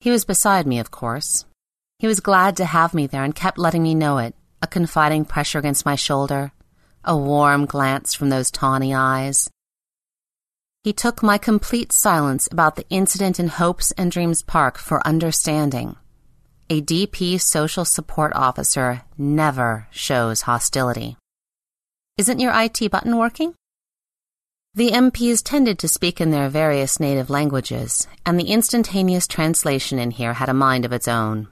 [0.00, 1.44] He was beside me, of course.
[2.02, 5.24] He was glad to have me there and kept letting me know it, a confiding
[5.24, 6.50] pressure against my shoulder,
[7.04, 9.48] a warm glance from those tawny eyes.
[10.82, 15.94] He took my complete silence about the incident in Hopes and Dreams Park for understanding.
[16.68, 21.16] A DP social support officer never shows hostility.
[22.18, 23.54] Isn't your IT button working?
[24.74, 30.10] The MPs tended to speak in their various native languages, and the instantaneous translation in
[30.10, 31.46] here had a mind of its own.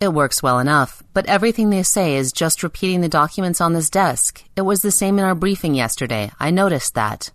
[0.00, 3.90] It works well enough, but everything they say is just repeating the documents on this
[3.90, 4.44] desk.
[4.56, 6.30] It was the same in our briefing yesterday.
[6.38, 7.30] I noticed that.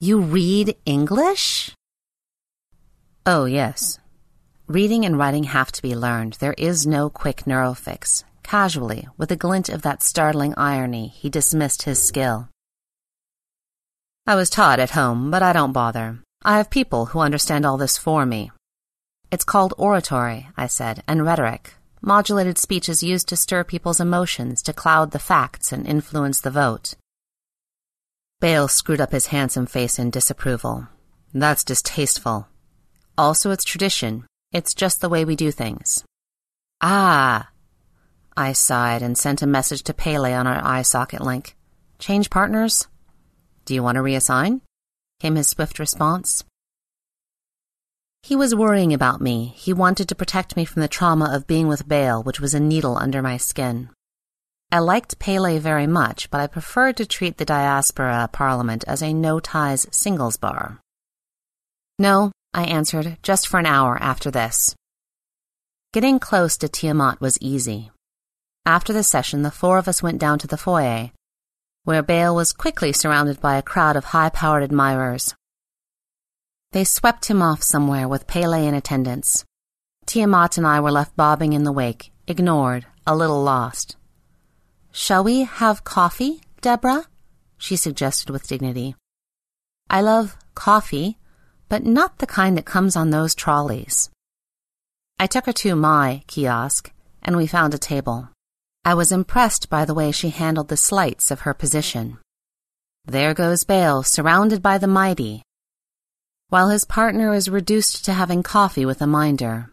[0.00, 1.72] You read English?
[3.26, 3.98] Oh, yes.
[4.66, 6.34] Reading and writing have to be learned.
[6.34, 8.24] There is no quick neurofix.
[8.42, 12.48] Casually, with a glint of that startling irony, he dismissed his skill.
[14.26, 16.20] I was taught at home, but I don't bother.
[16.44, 18.52] I have people who understand all this for me.
[19.32, 21.74] It's called oratory, I said, and rhetoric.
[22.02, 26.50] Modulated speech is used to stir people's emotions, to cloud the facts and influence the
[26.50, 26.94] vote.
[28.40, 30.88] Baal screwed up his handsome face in disapproval.
[31.32, 32.48] That's distasteful.
[33.16, 34.24] Also, it's tradition.
[34.50, 36.02] It's just the way we do things.
[36.80, 37.50] Ah!
[38.36, 41.54] I sighed and sent a message to Pele on our eye socket link.
[41.98, 42.88] Change partners?
[43.64, 44.62] Do you want to reassign?
[45.20, 46.42] came his swift response.
[48.22, 49.54] He was worrying about me.
[49.56, 52.60] He wanted to protect me from the trauma of being with Baal, which was a
[52.60, 53.90] needle under my skin.
[54.70, 59.12] I liked Pele very much, but I preferred to treat the diaspora parliament as a
[59.12, 60.80] no-ties singles bar.
[61.98, 64.74] No, I answered, just for an hour after this.
[65.92, 67.90] Getting close to Tiamat was easy.
[68.64, 71.10] After the session, the four of us went down to the foyer,
[71.84, 75.34] where Baal was quickly surrounded by a crowd of high-powered admirers.
[76.72, 79.44] They swept him off somewhere with Pele in attendance.
[80.06, 83.96] Tiamat and I were left bobbing in the wake, ignored, a little lost.
[84.92, 87.06] Shall we have coffee, Deborah?
[87.58, 88.94] she suggested with dignity.
[89.88, 91.18] I love coffee,
[91.68, 94.08] but not the kind that comes on those trolleys.
[95.18, 98.28] I took her to my kiosk, and we found a table.
[98.84, 102.18] I was impressed by the way she handled the slights of her position.
[103.04, 105.42] There goes Baal, surrounded by the mighty,
[106.50, 109.70] while his partner is reduced to having coffee with a minder.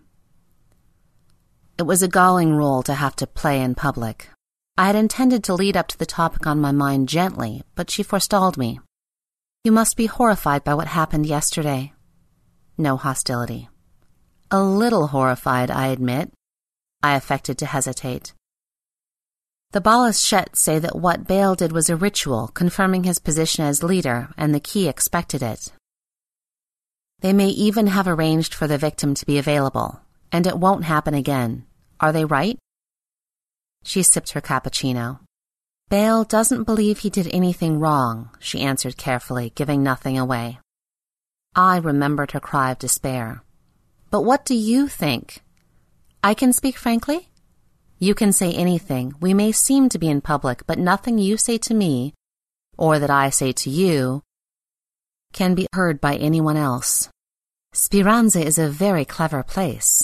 [1.78, 4.30] It was a galling role to have to play in public.
[4.78, 8.04] I had intended to lead up to the topic on my mind gently, but she
[8.04, 8.80] forestalled me.
[9.64, 11.94] You must be horrified by what happened yesterday.
[12.78, 13.70] No hostility.
[14.52, 16.32] A little horrified, I admit.
[17.02, 18.34] I affected to hesitate.
[19.72, 24.30] The Balashettes say that what Baal did was a ritual, confirming his position as leader,
[24.38, 25.74] and the key expected it.
[27.22, 30.02] They may even have arranged for the victim to be available,
[30.32, 31.66] and it won't happen again.
[32.00, 32.60] Are they right?
[33.84, 35.20] She sipped her cappuccino.
[35.90, 40.60] Baal doesn't believe he did anything wrong, she answered carefully, giving nothing away.
[41.56, 43.42] I remembered her cry of despair.
[44.12, 45.42] But what do you think?
[46.24, 47.30] I can speak frankly?
[48.00, 49.14] You can say anything.
[49.20, 52.14] We may seem to be in public, but nothing you say to me,
[52.78, 54.22] or that I say to you,
[55.38, 57.10] can be heard by anyone else.
[57.72, 60.04] Speranza is a very clever place.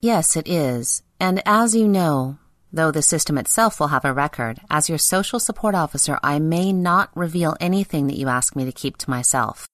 [0.00, 2.38] Yes, it is, and as you know,
[2.72, 6.72] though the system itself will have a record, as your social support officer, I may
[6.72, 9.68] not reveal anything that you ask me to keep to myself.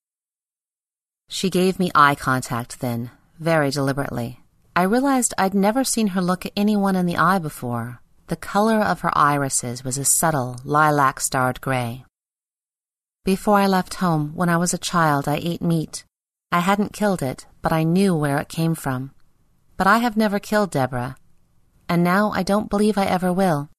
[1.28, 4.40] She gave me eye contact then, very deliberately.
[4.74, 8.00] I realized I'd never seen her look at anyone in the eye before.
[8.26, 12.04] The color of her irises was a subtle, lilac starred gray.
[13.24, 16.04] Before I left home, when I was a child, I ate meat.
[16.50, 19.12] I hadn't killed it, but I knew where it came from.
[19.76, 21.14] But I have never killed Deborah,
[21.88, 23.70] and now I don't believe I ever will.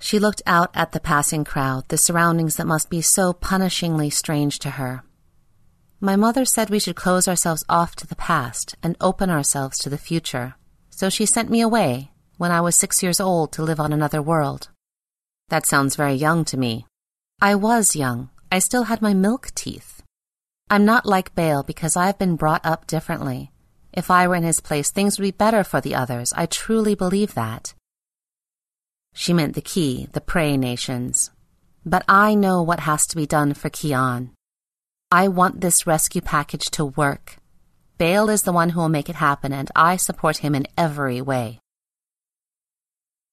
[0.00, 4.60] She looked out at the passing crowd, the surroundings that must be so punishingly strange
[4.60, 5.02] to her.
[6.00, 9.90] My mother said we should close ourselves off to the past and open ourselves to
[9.90, 10.54] the future,
[10.90, 14.22] so she sent me away when I was six years old to live on another
[14.22, 14.68] world.
[15.48, 16.86] That sounds very young to me,
[17.42, 18.30] I was young.
[18.52, 20.04] I still had my milk teeth.
[20.70, 23.50] I'm not like Baal because I've been brought up differently.
[23.92, 26.32] If I were in his place, things would be better for the others.
[26.36, 27.74] I truly believe that.
[29.12, 31.32] She meant the key, the prey nations.
[31.84, 34.30] But I know what has to be done for Kian.
[35.10, 37.38] I want this rescue package to work.
[37.98, 41.20] Baal is the one who will make it happen, and I support him in every
[41.20, 41.58] way.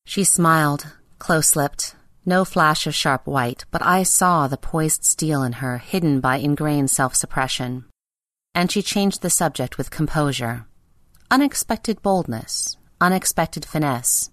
[0.03, 0.87] She smiled,
[1.19, 1.93] close lipped,
[2.29, 6.35] No flash of sharp white, but I saw the poised steel in her, hidden by
[6.35, 7.85] ingrained self suppression.
[8.53, 10.67] And she changed the subject with composure.
[11.31, 14.29] Unexpected boldness, unexpected finesse.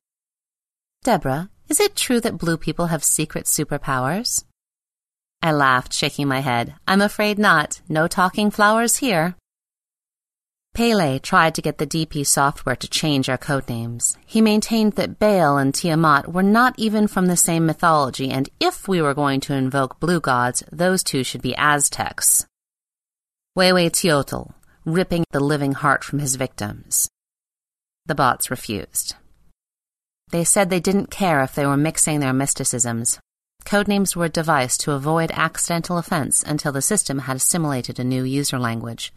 [1.05, 4.45] Deborah, is it true that blue people have secret superpowers?
[5.41, 6.75] I laughed, shaking my head.
[6.87, 7.81] I'm afraid not.
[7.89, 9.37] No talking flowers here.
[10.77, 14.19] Pele tried to get the DP software to change our codenames.
[14.27, 18.87] He maintained that Baal and Tiamat were not even from the same mythology, and if
[18.87, 22.45] we were going to invoke blue gods, those two should be Aztecs.
[23.57, 24.53] Huehueteotl,
[24.85, 27.09] ripping the living heart from his victims.
[28.05, 29.15] The bots refused.
[30.31, 33.19] They said they didn't care if they were mixing their mysticisms.
[33.65, 38.25] Codenames were a device to avoid accidental offense until the system had assimilated a new
[38.25, 39.11] user language.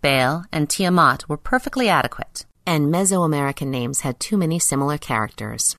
[0.00, 5.76] Baal and Tiamat were perfectly adequate, and Mesoamerican names had too many similar characters.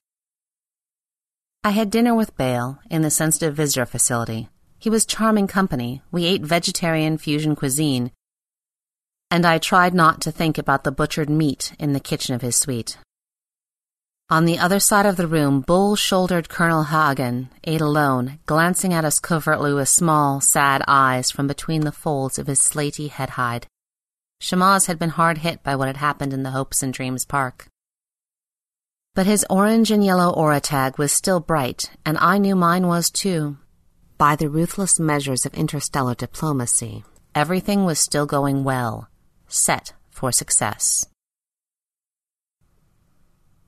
[1.62, 4.48] I had dinner with Baal in the sensitive visitor facility.
[4.78, 6.02] He was charming company.
[6.10, 8.12] We ate vegetarian fusion cuisine,
[9.30, 12.56] and I tried not to think about the butchered meat in the kitchen of his
[12.56, 12.98] suite.
[14.28, 19.04] On the other side of the room, bull shouldered Colonel Hagen ate alone, glancing at
[19.04, 23.66] us covertly with small, sad eyes from between the folds of his slaty head hide.
[24.40, 27.68] Shamaz had been hard hit by what had happened in the Hopes and Dreams Park.
[29.14, 33.10] But his orange and yellow aura tag was still bright, and I knew mine was
[33.10, 33.58] too.
[34.16, 39.08] By the ruthless measures of interstellar diplomacy, everything was still going well,
[39.46, 41.06] set for success.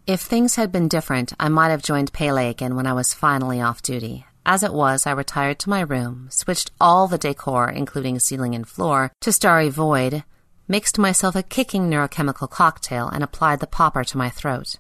[0.07, 3.61] If things had been different, I might have joined Pele again when I was finally
[3.61, 4.27] off duty.
[4.45, 8.67] As it was, I retired to my room, switched all the decor, including ceiling and
[8.67, 10.25] floor, to Starry Void,
[10.73, 14.79] mixed myself a kicking neurochemical cocktail, and applied the popper to my throat.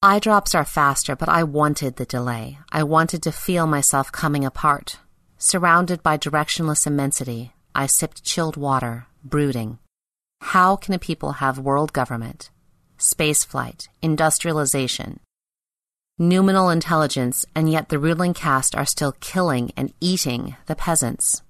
[0.00, 2.60] Eye drops are faster, but I wanted the delay.
[2.70, 5.00] I wanted to feel myself coming apart.
[5.36, 9.80] Surrounded by directionless immensity, I sipped chilled water, brooding.
[10.54, 12.50] How can a people have world government,
[13.00, 15.18] spaceflight, industrialization,
[16.20, 21.42] noumenal intelligence, and yet the ruling caste are still killing and eating the peasants?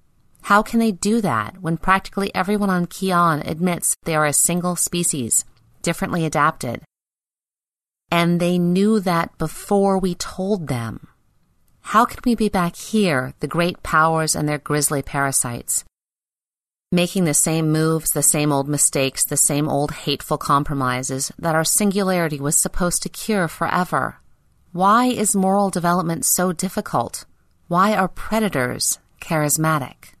[0.47, 4.77] How can they do that when practically everyone on Kion admits they are a single
[4.77, 5.43] species,
[5.81, 6.83] differently adapted?
[8.09, 11.09] And they knew that before we told them.
[11.81, 15.83] How can we be back here, the great powers and their grisly parasites?
[16.93, 21.65] Making the same moves, the same old mistakes, the same old hateful compromises that our
[21.65, 24.21] singularity was supposed to cure forever.
[24.71, 27.25] Why is moral development so difficult?
[27.67, 30.13] Why are predators charismatic?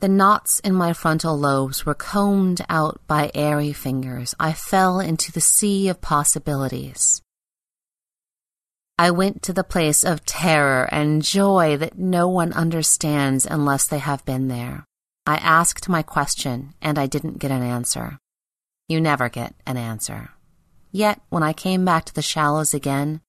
[0.00, 4.34] The knots in my frontal lobes were combed out by airy fingers.
[4.38, 7.22] I fell into the sea of possibilities.
[8.98, 13.98] I went to the place of terror and joy that no one understands unless they
[13.98, 14.84] have been there.
[15.26, 18.18] I asked my question, and I didn't get an answer.
[18.88, 20.30] You never get an answer.
[20.92, 23.20] Yet, when I came back to the shallows again,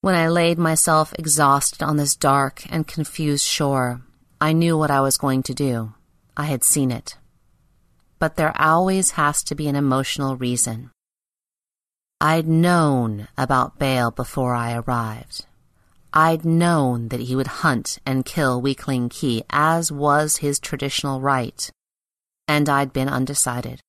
[0.00, 4.02] when I laid myself exhausted on this dark and confused shore,
[4.40, 5.94] I knew what I was going to do.
[6.36, 7.16] I had seen it.
[8.18, 10.90] But there always has to be an emotional reason.
[12.20, 15.46] I'd known about Baal before I arrived.
[16.12, 21.70] I'd known that he would hunt and kill Weakling Key, as was his traditional right.
[22.46, 23.80] And I'd been undecided.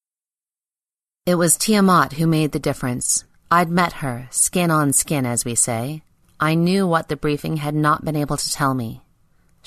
[1.25, 3.23] It was Tiamat who made the difference.
[3.51, 6.01] I'd met her, skin on skin, as we say.
[6.39, 9.04] I knew what the briefing had not been able to tell me.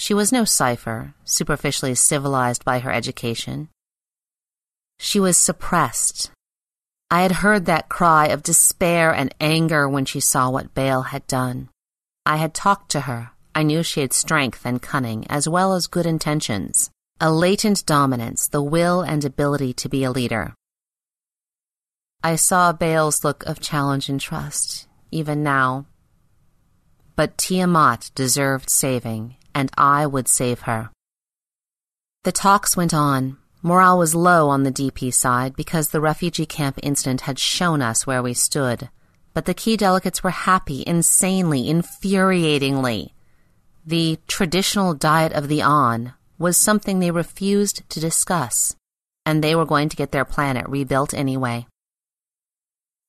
[0.01, 3.69] She was no cipher, superficially civilized by her education.
[5.01, 6.31] She was suppressed.
[7.11, 11.27] I had heard that cry of despair and anger when she saw what Baal had
[11.27, 11.69] done.
[12.25, 13.33] I had talked to her.
[13.57, 18.47] I knew she had strength and cunning, as well as good intentions, a latent dominance,
[18.47, 20.55] the will and ability to be a leader.
[22.23, 25.87] I saw Baal's look of challenge and trust, even now.
[27.17, 30.91] But Tiamat deserved saving, and I would save her.
[32.23, 33.39] The talks went on.
[33.61, 38.07] Morale was low on the DP side because the refugee camp incident had shown us
[38.07, 38.89] where we stood.
[39.35, 43.11] But the key delegates were happy, insanely, infuriatingly.
[43.85, 48.77] The traditional diet of the On was something they refused to discuss,
[49.27, 51.67] and they were going to get their planet rebuilt anyway.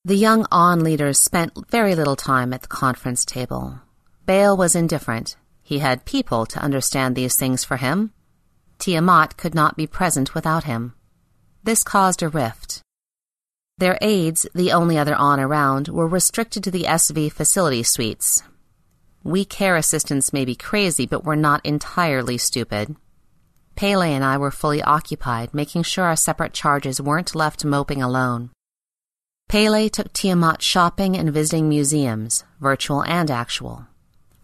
[0.03, 3.81] The young On leaders spent very little time at the conference table.
[4.25, 5.35] Baal was indifferent,
[5.69, 8.11] he had people to understand these things for him.
[8.79, 10.95] Tiamat could not be present without him.
[11.63, 12.81] This caused a rift.
[13.77, 18.41] Their aides, the only other on around, were restricted to the SV facility suites.
[19.23, 22.95] We care assistants may be crazy, but we're not entirely stupid.
[23.75, 28.49] Pele and I were fully occupied, making sure our separate charges weren't left moping alone.
[29.47, 33.85] Pele took Tiamat shopping and visiting museums, virtual and actual.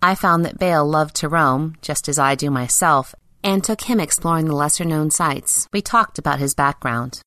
[0.01, 3.99] I found that Baal loved to roam, just as I do myself, and took him
[3.99, 5.67] exploring the lesser known sites.
[5.71, 7.21] We talked about his background.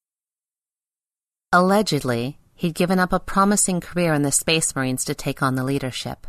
[1.53, 5.65] Allegedly, he'd given up a promising career in the Space Marines to take on the
[5.65, 6.27] leadership.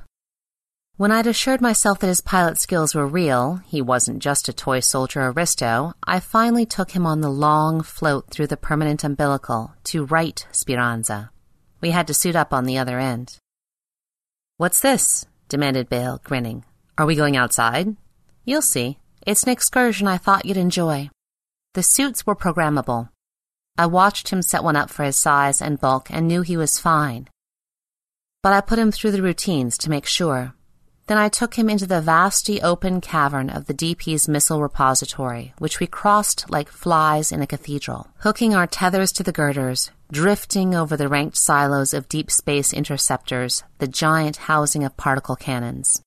[0.96, 4.82] When I'd assured myself that his pilot skills were real, he wasn't just a toy
[4.82, 10.04] soldier aristo, I finally took him on the long float through the permanent umbilical to
[10.04, 11.32] right Speranza.
[11.80, 13.38] We had to suit up on the other end.
[14.58, 15.26] What's this?
[15.50, 16.64] Demanded Baal, grinning.
[16.96, 17.96] Are we going outside?
[18.46, 19.00] You'll see.
[19.26, 21.10] It's an excursion I thought you'd enjoy.
[21.74, 23.10] The suits were programmable.
[23.76, 26.80] I watched him set one up for his size and bulk and knew he was
[26.80, 27.30] fine.
[28.44, 30.54] But I put him through the routines to make sure.
[31.08, 35.80] Then I took him into the vasty open cavern of the DP's missile repository, which
[35.80, 40.98] we crossed like flies in a cathedral, hooking our tethers to the girders, drifting over
[40.98, 46.02] the ranked silos of deep space interceptors, the giant housing of particle cannons.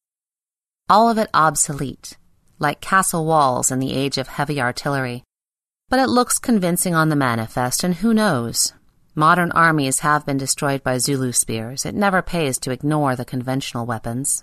[0.89, 2.17] All of it obsolete,
[2.59, 5.23] like castle walls in the age of heavy artillery.
[5.89, 8.73] But it looks convincing on the manifest, and who knows?
[9.15, 11.85] Modern armies have been destroyed by Zulu spears.
[11.85, 14.43] It never pays to ignore the conventional weapons.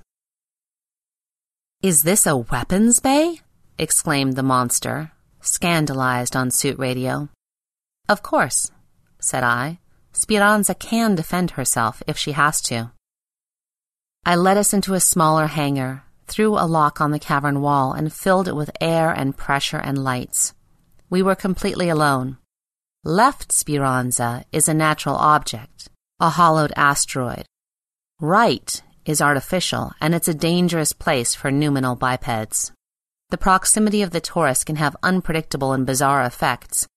[1.81, 3.39] Is this a weapons bay?
[3.77, 7.29] exclaimed the monster, scandalized on suit radio.
[8.07, 8.69] Of course,
[9.19, 9.79] said I.
[10.11, 12.91] Speranza can defend herself if she has to.
[14.25, 18.13] I led us into a smaller hangar, threw a lock on the cavern wall, and
[18.13, 20.53] filled it with air and pressure and lights.
[21.09, 22.37] We were completely alone.
[23.03, 25.89] Left Speranza is a natural object,
[26.19, 27.45] a hollowed asteroid.
[28.19, 32.71] Right is artificial, and it's a dangerous place for noumenal bipeds.
[33.29, 36.87] The proximity of the torus can have unpredictable and bizarre effects,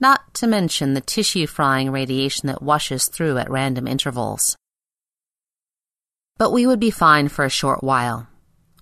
[0.00, 4.56] not to mention the tissue frying radiation that washes through at random intervals.
[6.36, 8.28] But we would be fine for a short while.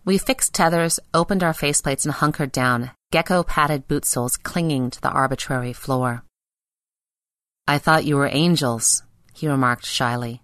[0.05, 5.01] We fixed tethers, opened our faceplates, and hunkered down, gecko padded boot soles clinging to
[5.01, 6.23] the arbitrary floor.
[7.67, 9.03] I thought you were angels,
[9.35, 10.43] he remarked shyly.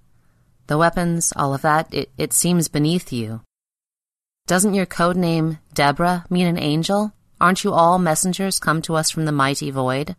[0.66, 3.42] The weapons, all of that, it, it seems beneath you.
[4.46, 7.12] Doesn't your code name, Deborah, mean an angel?
[7.40, 10.16] Aren't you all messengers come to us from the mighty void?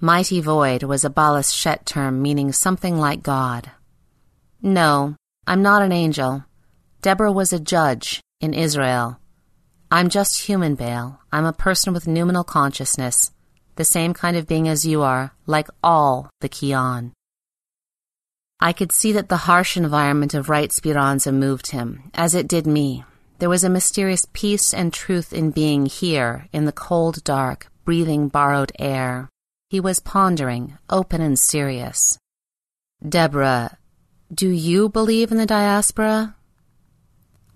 [0.00, 3.72] Mighty void was a Balashette term meaning something like God.
[4.62, 6.44] No, I'm not an angel.
[7.02, 9.18] Deborah was a judge in Israel.
[9.90, 11.18] I'm just human, Baal.
[11.32, 13.32] I'm a person with noumenal consciousness,
[13.74, 17.10] the same kind of being as you are, like all the Kion.
[18.60, 22.68] I could see that the harsh environment of Right Speranza moved him, as it did
[22.68, 23.04] me.
[23.40, 28.28] There was a mysterious peace and truth in being here, in the cold dark, breathing
[28.28, 29.28] borrowed air.
[29.70, 32.18] He was pondering, open and serious.
[33.06, 33.76] Deborah,
[34.32, 36.36] do you believe in the diaspora?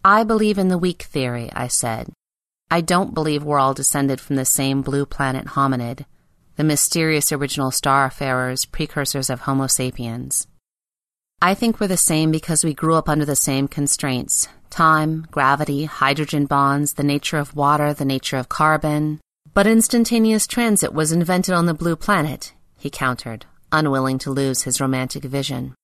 [0.04, 2.12] I believe in the weak theory, I said.
[2.70, 6.04] I don't believe we're all descended from the same blue planet hominid,
[6.56, 10.46] the mysterious original starfarers, precursors of Homo sapiens.
[11.40, 15.84] I think we're the same because we grew up under the same constraints time, gravity,
[15.84, 19.20] hydrogen bonds, the nature of water, the nature of carbon.
[19.54, 24.80] But instantaneous transit was invented on the blue planet, he countered, unwilling to lose his
[24.80, 25.74] romantic vision.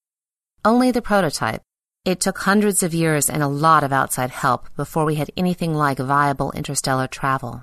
[0.65, 1.61] Only the prototype.
[2.07, 5.75] It took hundreds of years and a lot of outside help before we had anything
[5.75, 7.63] like viable interstellar travel.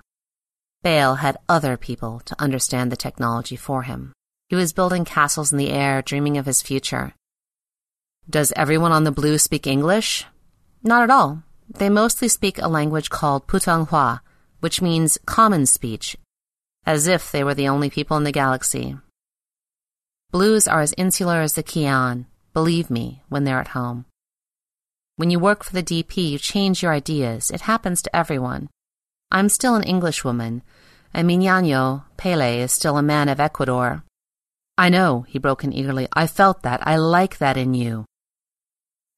[0.83, 4.13] Baal had other people to understand the technology for him.
[4.47, 7.13] He was building castles in the air, dreaming of his future.
[8.29, 10.25] Does everyone on the Blue speak English?
[10.83, 11.41] Not at all.
[11.67, 14.19] They mostly speak a language called Putonghua,
[14.65, 16.17] which means common speech,
[16.87, 18.97] as if they were the only people in the galaxy.
[20.31, 24.05] Blues are as insular as the Kian, believe me, when they're at home.
[25.17, 27.51] When you work for the DP, you change your ideas.
[27.51, 28.69] It happens to everyone.
[29.29, 30.63] I'm still an Englishwoman,
[31.13, 34.03] and Mignano, Pele, is still a man of Ecuador.
[34.79, 36.07] I know, he broke in eagerly.
[36.13, 36.79] I felt that.
[36.87, 38.05] I like that in you.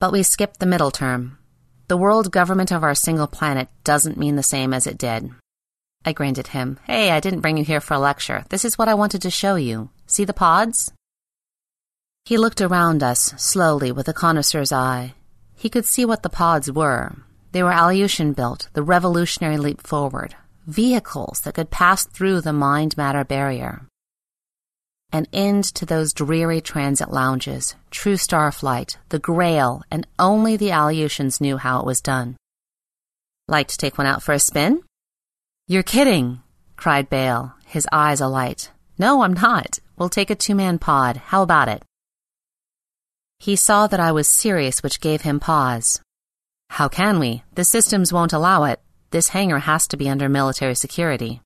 [0.02, 1.38] But we skipped the middle term.
[1.88, 5.32] The world government of our single planet doesn't mean the same as it did.
[6.04, 6.80] I grinned at him.
[6.84, 8.44] Hey, I didn't bring you here for a lecture.
[8.50, 9.90] This is what I wanted to show you.
[10.06, 10.92] See the pods?
[12.26, 15.14] He looked around us, slowly, with a connoisseur's eye.
[15.56, 17.16] He could see what the pods were.
[17.54, 20.36] They were Aleutian built, the revolutionary leap forward.
[20.66, 23.87] Vehicles that could pass through the mind matter barrier.
[25.14, 30.72] An end to those dreary transit lounges, true star flight, the grail, and only the
[30.72, 32.36] Aleutians knew how it was done.
[33.48, 34.84] Like to take one out for a spin?
[35.68, 36.42] You're kidding,
[36.76, 38.72] cried Baal, his eyes alight.
[38.98, 39.80] No, I'm not.
[39.98, 41.18] We'll take a two man pod.
[41.18, 41.84] How about it?
[43.40, 46.02] He saw that I was serious, which gave him pause.
[46.70, 47.44] How can we?
[47.56, 48.82] The systems won't allow it.
[49.12, 51.42] This hangar has to be under military security.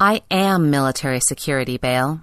[0.00, 2.22] I am military security, Baal.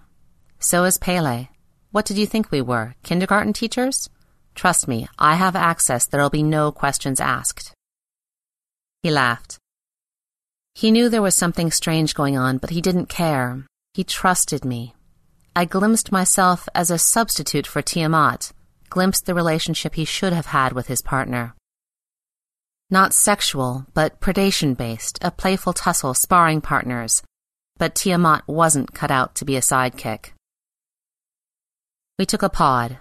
[0.65, 1.49] So is Pele.
[1.91, 2.95] What did you think we were?
[3.03, 4.09] Kindergarten teachers?
[4.55, 6.07] Trust me, I have access.
[6.07, 7.71] There'll be no questions asked.
[9.03, 9.59] He laughed.
[10.73, 13.63] He knew there was something strange going on, but he didn't care.
[13.93, 14.95] He trusted me.
[15.55, 18.51] I glimpsed myself as a substitute for Tiamat,
[18.89, 21.53] glimpsed the relationship he should have had with his partner.
[22.89, 27.21] Not sexual, but predation based, a playful tussle, sparring partners.
[27.77, 30.31] But Tiamat wasn't cut out to be a sidekick.
[32.17, 32.97] We took a pod.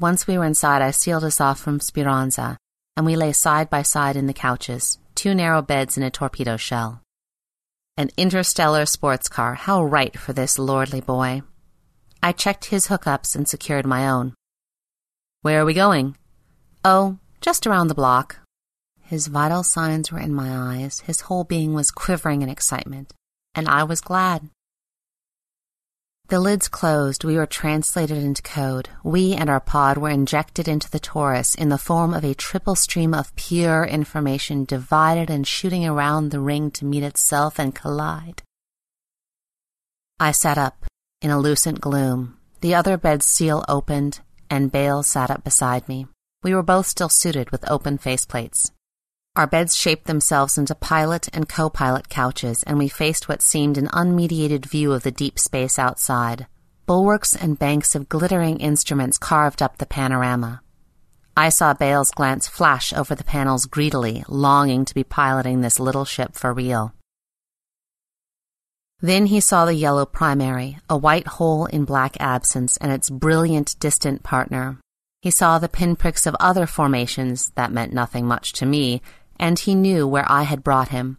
[0.00, 2.56] Once we were inside, I sealed us off from Speranza,
[2.96, 6.56] and we lay side by side in the couches, two narrow beds in a torpedo
[6.56, 7.02] shell.
[7.96, 11.42] An interstellar sports car, how right for this lordly boy.
[12.20, 14.34] I checked his hookups and secured my own.
[15.42, 16.16] Where are we going?
[16.84, 18.38] Oh, just around the block.
[19.02, 23.12] His vital signs were in my eyes, his whole being was quivering in excitement,
[23.54, 24.50] and I was glad.
[26.30, 28.88] The lids closed, we were translated into code.
[29.02, 32.76] We and our pod were injected into the torus in the form of a triple
[32.76, 38.44] stream of pure information divided and shooting around the ring to meet itself and collide.
[40.20, 40.86] I sat up
[41.20, 42.36] in a lucent gloom.
[42.60, 46.06] The other bed's seal opened, and Baal sat up beside me.
[46.44, 48.70] We were both still suited with open faceplates.
[49.36, 53.78] Our beds shaped themselves into pilot and co pilot couches, and we faced what seemed
[53.78, 56.46] an unmediated view of the deep space outside.
[56.86, 60.62] Bulwarks and banks of glittering instruments carved up the panorama.
[61.36, 66.04] I saw Baal's glance flash over the panels greedily, longing to be piloting this little
[66.04, 66.92] ship for real.
[69.00, 73.78] Then he saw the yellow primary, a white hole in black absence, and its brilliant
[73.78, 74.78] distant partner.
[75.22, 79.02] He saw the pinpricks of other formations that meant nothing much to me,
[79.40, 81.16] and he knew where I had brought him.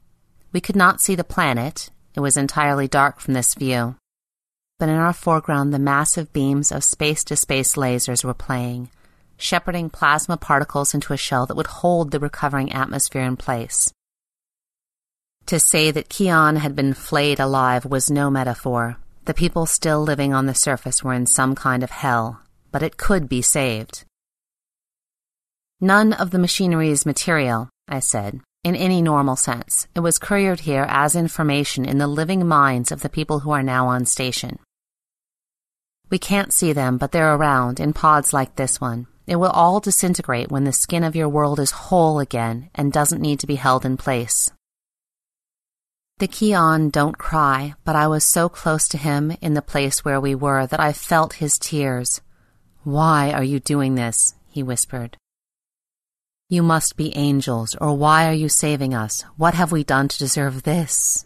[0.53, 3.95] We could not see the planet, it was entirely dark from this view.
[4.77, 8.91] But in our foreground, the massive beams of space to space lasers were playing,
[9.37, 13.91] shepherding plasma particles into a shell that would hold the recovering atmosphere in place.
[15.47, 18.97] To say that Kion had been flayed alive was no metaphor.
[19.25, 22.39] The people still living on the surface were in some kind of hell,
[22.71, 24.05] but it could be saved.
[25.79, 29.87] None of the machinery is material, I said, in any normal sense.
[29.95, 33.63] It was couriered here as information in the living minds of the people who are
[33.63, 34.59] now on station.
[36.09, 39.07] We can't see them, but they're around in pods like this one.
[39.27, 43.21] It will all disintegrate when the skin of your world is whole again and doesn't
[43.21, 44.51] need to be held in place.
[46.19, 50.19] The Kion don't cry, but I was so close to him in the place where
[50.19, 52.21] we were that I felt his tears.
[52.83, 54.35] Why are you doing this?
[54.49, 55.17] he whispered.
[56.51, 59.21] You must be angels, or why are you saving us?
[59.37, 61.23] What have we done to deserve this?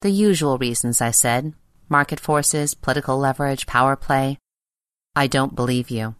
[0.00, 1.54] The usual reasons, I said.
[1.88, 4.38] Market forces, political leverage, power play.
[5.16, 6.14] I don't believe you.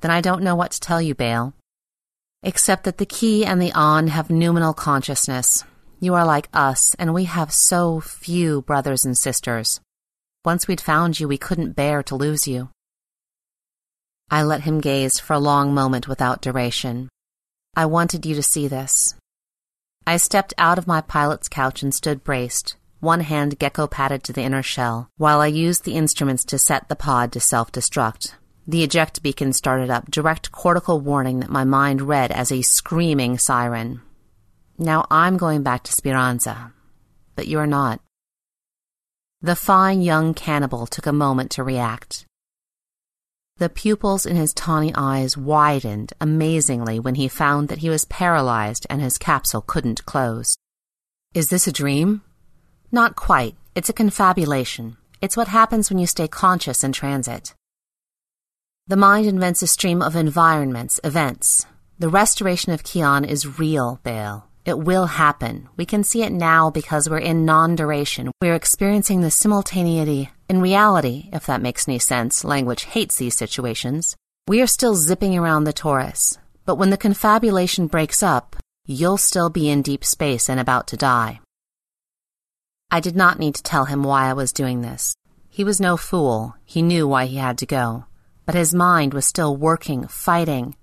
[0.00, 1.54] Then I don't know what to tell you, Baal.
[2.42, 5.62] Except that the key and the on have noumenal consciousness.
[6.00, 9.80] You are like us, and we have so few brothers and sisters.
[10.44, 12.70] Once we'd found you, we couldn't bear to lose you.
[14.28, 17.10] I let him gaze for a long moment without duration.
[17.76, 19.14] I wanted you to see this.
[20.06, 24.32] I stepped out of my pilot's couch and stood braced, one hand gecko padded to
[24.32, 28.34] the inner shell, while I used the instruments to set the pod to self destruct.
[28.66, 33.38] The eject beacon started up, direct cortical warning that my mind read as a screaming
[33.38, 34.02] siren.
[34.78, 36.72] Now I'm going back to Speranza,
[37.34, 38.00] but you're not.
[39.42, 42.24] The fine young cannibal took a moment to react.
[43.58, 48.84] The pupils in his tawny eyes widened amazingly when he found that he was paralyzed
[48.90, 50.56] and his capsule couldn't close.
[51.34, 52.22] Is this a dream?
[52.90, 53.54] Not quite.
[53.76, 54.96] It's a confabulation.
[55.20, 57.54] It's what happens when you stay conscious in transit.
[58.88, 61.64] The mind invents a stream of environments, events.
[61.96, 64.48] The restoration of Kion is real, Baal.
[64.64, 65.68] It will happen.
[65.76, 68.32] We can see it now because we're in non duration.
[68.42, 70.30] We're experiencing the simultaneity.
[70.48, 74.14] In reality, if that makes any sense, language hates these situations.
[74.46, 76.36] We are still zipping around the torus.
[76.66, 80.96] But when the confabulation breaks up, you'll still be in deep space and about to
[80.96, 81.40] die.
[82.90, 85.14] I did not need to tell him why I was doing this.
[85.48, 86.56] He was no fool.
[86.64, 88.04] He knew why he had to go.
[88.44, 90.76] But his mind was still working, fighting.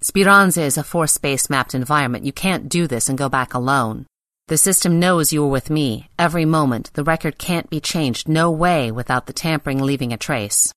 [0.00, 2.24] Speranza is a force-based mapped environment.
[2.24, 4.06] You can't do this and go back alone.
[4.48, 6.10] The system knows you were with me.
[6.18, 8.28] Every moment, the record can't be changed.
[8.28, 10.70] No way without the tampering leaving a trace.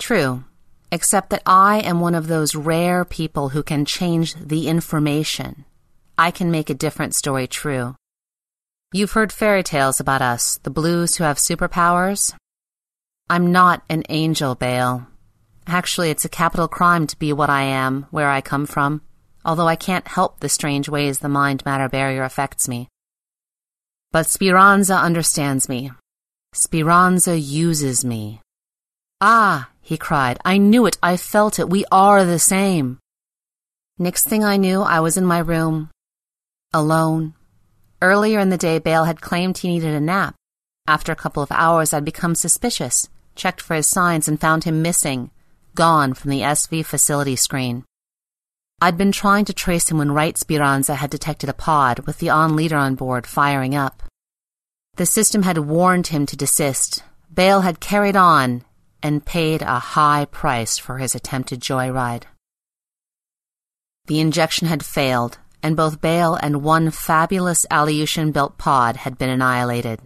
[0.00, 0.42] True,
[0.90, 5.64] except that I am one of those rare people who can change the information.
[6.18, 7.94] I can make a different story true.
[8.92, 12.34] You've heard fairy tales about us, the blues who have superpowers.
[13.30, 15.06] I'm not an angel, Baal.
[15.68, 19.00] Actually, it's a capital crime to be what I am, where I come from,
[19.44, 22.88] although I can't help the strange ways the mind matter barrier affects me.
[24.10, 25.90] But Speranza understands me.
[26.52, 28.40] Speranza uses me.
[29.20, 32.98] Ah, he cried, I knew it, I felt it, we are the same.
[33.98, 35.90] Next thing I knew, I was in my room,
[36.72, 37.34] alone.
[38.00, 40.34] Earlier in the day, Baal had claimed he needed a nap.
[40.86, 44.82] After a couple of hours, I'd become suspicious, checked for his signs, and found him
[44.82, 45.30] missing,
[45.74, 47.84] gone from the SV facility screen.
[48.82, 52.30] I'd been trying to trace him when Right Speranza had detected a pod with the
[52.30, 54.02] on leader on board firing up.
[54.96, 57.04] The system had warned him to desist.
[57.30, 58.64] Baal had carried on
[59.00, 62.24] and paid a high price for his attempted joyride.
[64.06, 69.30] The injection had failed, and both Baal and one fabulous Aleutian built pod had been
[69.30, 70.00] annihilated.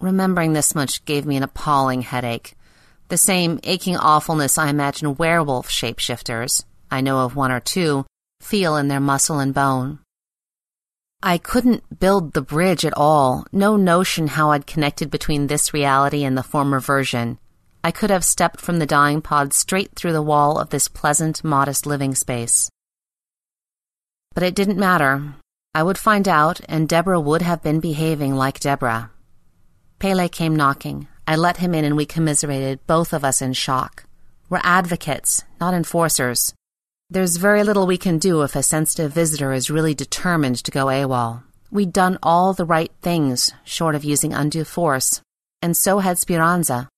[0.00, 2.56] Remembering this much gave me an appalling headache.
[3.06, 8.06] The same aching awfulness I imagine werewolf shapeshifters, I know of one or two,
[8.40, 10.00] feel in their muscle and bone.
[11.22, 16.24] I couldn't build the bridge at all, no notion how I'd connected between this reality
[16.24, 17.38] and the former version.
[17.82, 21.42] I could have stepped from the dying pod straight through the wall of this pleasant,
[21.42, 22.68] modest living space.
[24.34, 25.34] But it didn't matter.
[25.74, 29.10] I would find out, and Deborah would have been behaving like Deborah.
[29.98, 31.08] Pele came knocking.
[31.26, 34.04] I let him in and we commiserated, both of us in shock.
[34.48, 36.54] We're advocates, not enforcers.
[37.08, 40.86] There's very little we can do if a sensitive visitor is really determined to go
[40.86, 41.44] AWOL.
[41.70, 45.20] We'd done all the right things, short of using undue force,
[45.62, 46.88] and so had Speranza.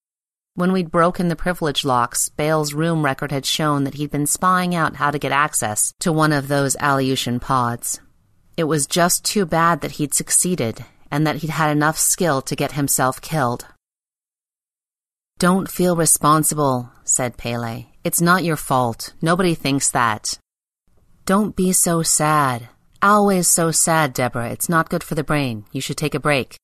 [0.54, 4.74] When we'd broken the privilege locks, Baal's room record had shown that he'd been spying
[4.74, 8.00] out how to get access to one of those Aleutian pods.
[8.56, 12.56] It was just too bad that he'd succeeded and that he'd had enough skill to
[12.56, 13.66] get himself killed.
[15.38, 17.87] Don't feel responsible, said Pele.
[18.08, 19.12] It's not your fault.
[19.20, 20.38] Nobody thinks that.
[21.26, 22.70] Don't be so sad.
[23.02, 24.48] Always so sad, Deborah.
[24.48, 25.66] It's not good for the brain.
[25.72, 26.56] You should take a break.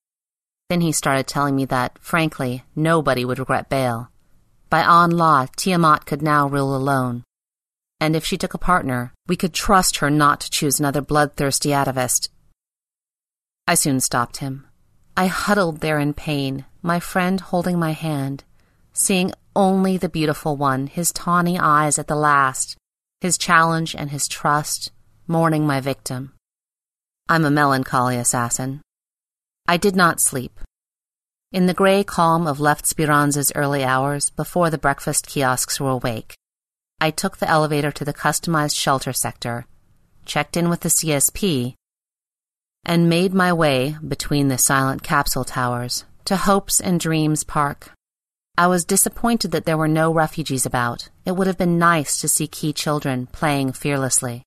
[0.71, 4.09] Then he started telling me that, frankly, nobody would regret Baal.
[4.71, 7.25] By on law, Tiamat could now rule alone.
[8.01, 11.75] And if she took a partner, we could trust her not to choose another bloodthirsty
[11.75, 12.31] atavist.
[13.69, 14.67] I soon stopped him.
[15.15, 18.45] I huddled there in pain, my friend holding my hand,
[18.95, 22.77] seeing only the beautiful one, his tawny eyes at the last,
[23.21, 24.91] his challenge and his trust,
[25.27, 26.33] mourning my victim.
[27.29, 28.83] I'm a melancholy assassin.
[29.67, 30.61] I did not sleep.
[31.53, 36.35] In the gray calm of left Speranza's early hours, before the breakfast kiosks were awake,
[37.01, 39.67] I took the elevator to the customized shelter sector,
[40.25, 41.75] checked in with the CSP,
[42.85, 47.93] and made my way between the silent capsule towers to Hopes and Dreams Park.
[48.57, 51.09] I was disappointed that there were no refugees about.
[51.25, 54.45] It would have been nice to see key children playing fearlessly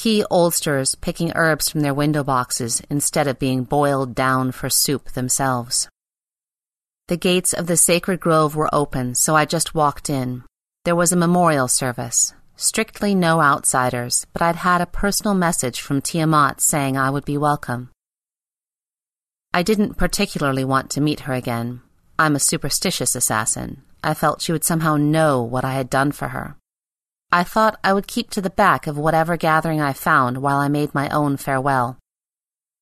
[0.00, 5.10] key oldsters picking herbs from their window boxes instead of being boiled down for soup
[5.10, 5.90] themselves.
[7.08, 10.42] The gates of the sacred grove were open, so I just walked in.
[10.86, 12.32] There was a memorial service.
[12.56, 17.36] Strictly no outsiders, but I'd had a personal message from Tiamat saying I would be
[17.36, 17.90] welcome.
[19.52, 21.82] I didn't particularly want to meet her again.
[22.20, 23.80] I'm a superstitious assassin.
[24.04, 26.54] I felt she would somehow know what I had done for her.
[27.32, 30.68] I thought I would keep to the back of whatever gathering I found while I
[30.68, 31.96] made my own farewell.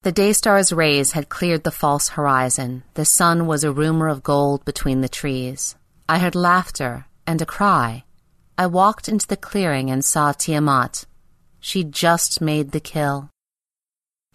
[0.03, 2.83] The Daystar's rays had cleared the false horizon.
[2.95, 5.77] The sun was a rumor of gold between the trees.
[6.09, 8.03] I heard laughter and a cry.
[8.59, 11.07] I walked into the clearing and saw Tiamat.
[11.61, 13.31] She'd just made the kill.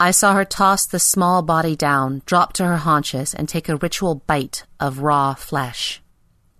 [0.03, 3.77] I saw her toss the small body down, drop to her haunches, and take a
[3.77, 6.01] ritual bite of raw flesh.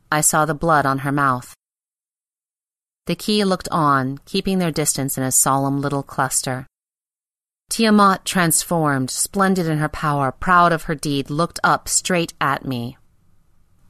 [0.09, 1.53] I saw the blood on her mouth.
[3.05, 6.67] The key looked on, keeping their distance in a solemn little cluster.
[7.69, 12.95] Tiamat, transformed, splendid in her power, proud of her deed, looked up straight at me.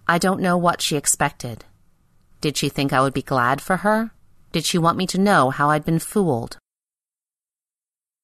[0.08, 1.64] I don't know what she expected.
[2.41, 4.14] Did she think I would be glad for her?
[4.51, 6.58] Did she want me to know how I'd been fooled?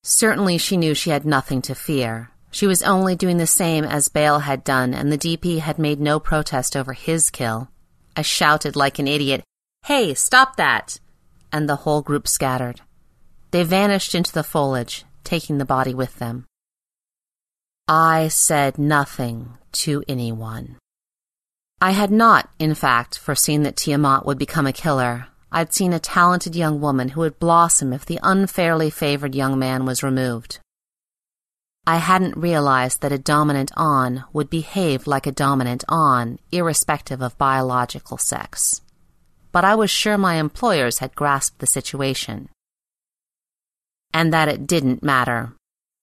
[0.04, 4.08] Certainly she knew she had nothing to fear, She was only doing the same as
[4.08, 7.70] Baal had done, and the DP had made no protest over his kill.
[8.16, 9.44] I shouted like an idiot,
[9.86, 11.00] Hey, stop that!
[11.52, 12.82] And the whole group scattered.
[13.52, 16.46] They vanished into the foliage, taking the body with them.
[17.88, 20.78] I said nothing to anyone.
[21.82, 25.28] I had not, in fact, foreseen that Tiamat would become a killer.
[25.52, 29.86] I'd seen a talented young woman who would blossom if the unfairly favored young man
[29.86, 30.60] was removed.
[31.88, 37.38] I hadn't realized that a dominant on would behave like a dominant on, irrespective of
[37.40, 38.82] biological sex.
[39.52, 42.50] But I was sure my employers had grasped the situation.
[44.14, 45.54] And that it didn't matter.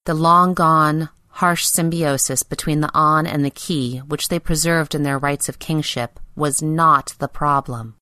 [0.06, 5.04] The long gone, harsh symbiosis between the on and the key, which they preserved in
[5.04, 7.94] their rights of kingship, was not the problem.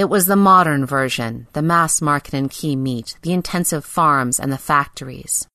[0.00, 4.50] It was the modern version, the mass market and key meet, the intensive farms and
[4.50, 5.46] the factories.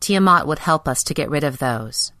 [0.00, 2.12] Tiamat would help us to get rid of those.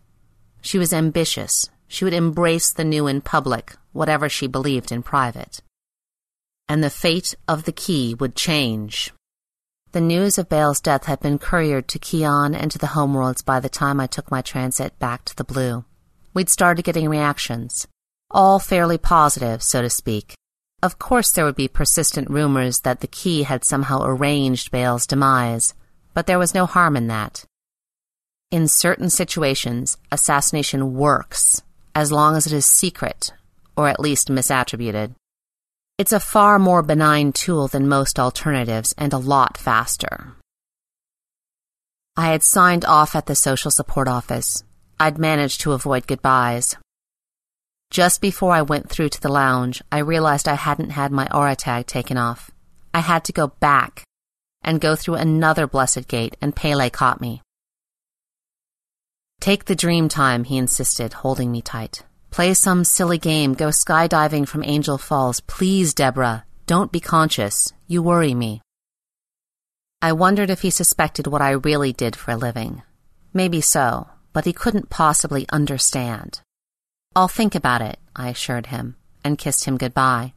[0.60, 1.70] She was ambitious.
[1.88, 5.62] She would embrace the new in public, whatever she believed in private.
[6.68, 9.10] And the fate of the key would change.
[9.92, 13.58] The news of Baal's death had been couriered to Kian and to the homeworlds by
[13.58, 15.86] the time I took my transit back to the Blue.
[16.34, 17.88] We'd started getting reactions,
[18.30, 20.34] all fairly positive, so to speak.
[20.82, 25.74] Of course, there would be persistent rumors that the key had somehow arranged Baal's demise,
[26.12, 27.44] but there was no harm in that.
[28.50, 31.62] In certain situations, assassination works,
[31.94, 33.32] as long as it is secret,
[33.76, 35.14] or at least misattributed.
[35.98, 40.34] It's a far more benign tool than most alternatives and a lot faster.
[42.16, 44.64] I had signed off at the social support office.
[44.98, 46.76] I'd managed to avoid goodbyes.
[47.92, 51.54] Just before I went through to the lounge, I realized I hadn't had my aura
[51.54, 52.50] tag taken off.
[52.94, 54.02] I had to go back
[54.62, 57.42] and go through another blessed gate, and Pele caught me.
[59.40, 62.02] Take the dream time, he insisted, holding me tight.
[62.30, 63.52] Play some silly game.
[63.52, 65.40] Go skydiving from Angel Falls.
[65.40, 66.46] Please, Deborah.
[66.66, 67.74] Don't be conscious.
[67.88, 68.62] You worry me.
[70.00, 72.80] I wondered if he suspected what I really did for a living.
[73.34, 76.40] Maybe so, but he couldn't possibly understand.
[77.14, 80.32] I'll think about it, I assured him, and kissed him goodbye.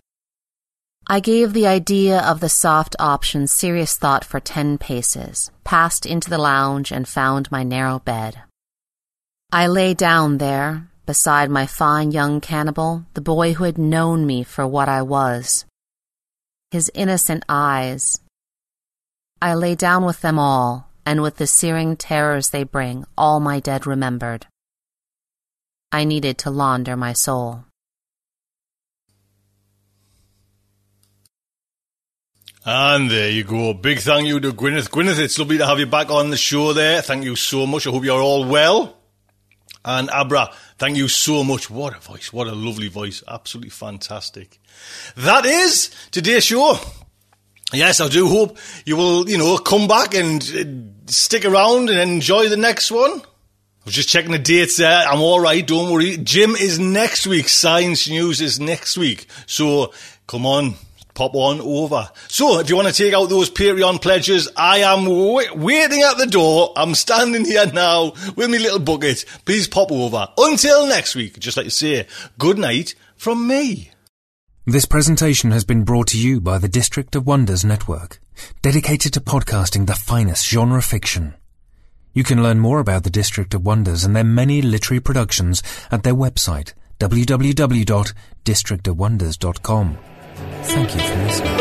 [1.07, 6.30] I gave the idea of the soft option serious thought for ten paces, passed into
[6.30, 8.41] the lounge, and found my narrow bed.
[9.51, 14.43] I lay down there, beside my fine young cannibal, the boy who had known me
[14.43, 15.65] for what I was.
[16.71, 18.19] His innocent eyes.
[19.41, 23.59] I lay down with them all, and with the searing terrors they bring, all my
[23.59, 24.47] dead remembered.
[25.96, 27.64] I needed to launder my soul.
[32.66, 33.74] And there you go.
[33.74, 34.89] Big thank you to Gwyneth.
[34.89, 37.02] Gwyneth, it's lovely to have you back on the show there.
[37.02, 37.88] Thank you so much.
[37.88, 38.98] I hope you're all well.
[39.86, 41.70] And Abra, thank you so much.
[41.70, 42.34] What a voice.
[42.34, 43.24] What a lovely voice.
[43.26, 44.60] Absolutely fantastic.
[45.16, 46.78] That is today's show.
[47.72, 52.12] Yes, I do hope you will, you know, come back and uh, stick around and
[52.12, 53.22] enjoy the next one.
[53.86, 55.08] I was just checking the dates there.
[55.08, 55.66] I'm all right.
[55.66, 56.18] Don't worry.
[56.18, 57.48] Jim is next week.
[57.48, 59.28] Science news is next week.
[59.46, 59.94] So
[60.26, 60.74] come on
[61.16, 62.10] pop on over.
[62.28, 66.18] So, if you want to take out those Patreon pledges, I am w- waiting at
[66.18, 66.74] the door.
[66.76, 69.26] I'm standing here now with my little bucket.
[69.46, 70.28] Please pop over.
[70.38, 72.06] Until next week, just like you say,
[72.38, 73.92] good night from me.
[74.68, 78.20] This presentation has been brought to you by the District of Wonders Network,
[78.62, 81.36] dedicated to podcasting the finest genre fiction.
[82.16, 85.61] You can learn more about the District of Wonders and their many literary productions
[85.91, 89.97] at their website, www.districtofwonders.com.
[90.63, 91.51] Thank you for listening.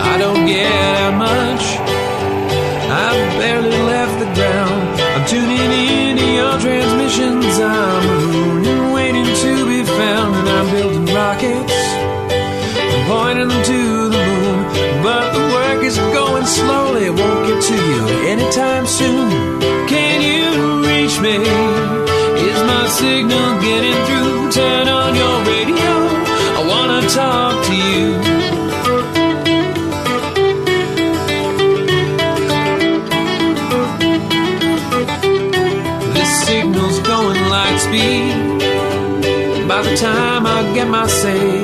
[0.00, 1.64] I don't get out much.
[2.88, 5.00] I've barely left the ground.
[5.02, 5.70] I'm tuning
[6.08, 7.60] into your transmissions.
[7.60, 8.13] I'm
[13.50, 15.02] and to the moon.
[15.02, 17.06] But the work is going slowly.
[17.06, 19.60] it Won't get to you anytime soon.
[19.88, 20.48] Can you
[20.88, 21.36] reach me?
[22.48, 24.50] Is my signal getting through?
[24.52, 25.92] Turn on your radio.
[26.58, 28.04] I wanna talk to you.
[36.46, 38.54] Signal's going light speed.
[39.66, 41.63] By the time I get my say,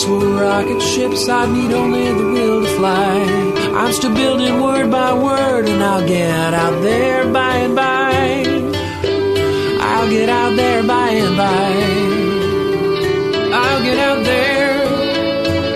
[0.00, 3.20] Books were rocket ships, I'd need only the will to fly.
[3.74, 8.44] I'm still building word by word, and I'll get out there by and by.
[9.80, 11.72] I'll get out there by and by.
[13.52, 14.86] I'll get out there.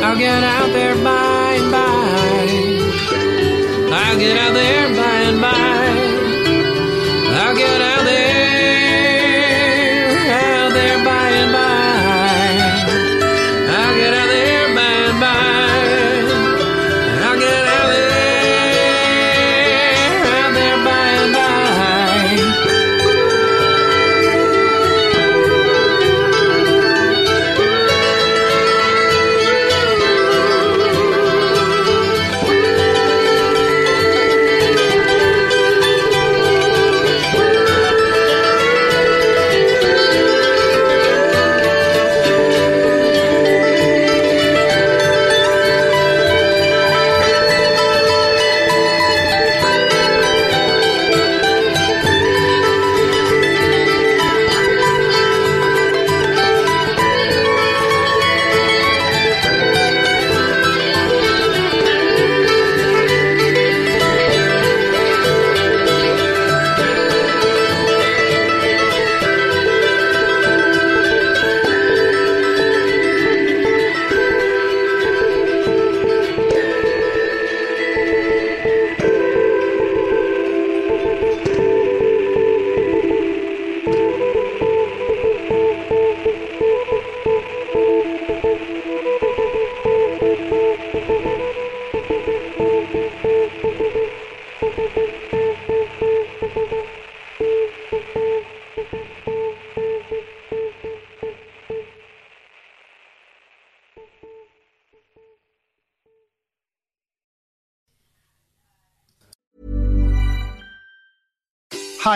[0.05, 1.85] I'll get out there by and by.
[3.95, 5.13] I'll get out there by.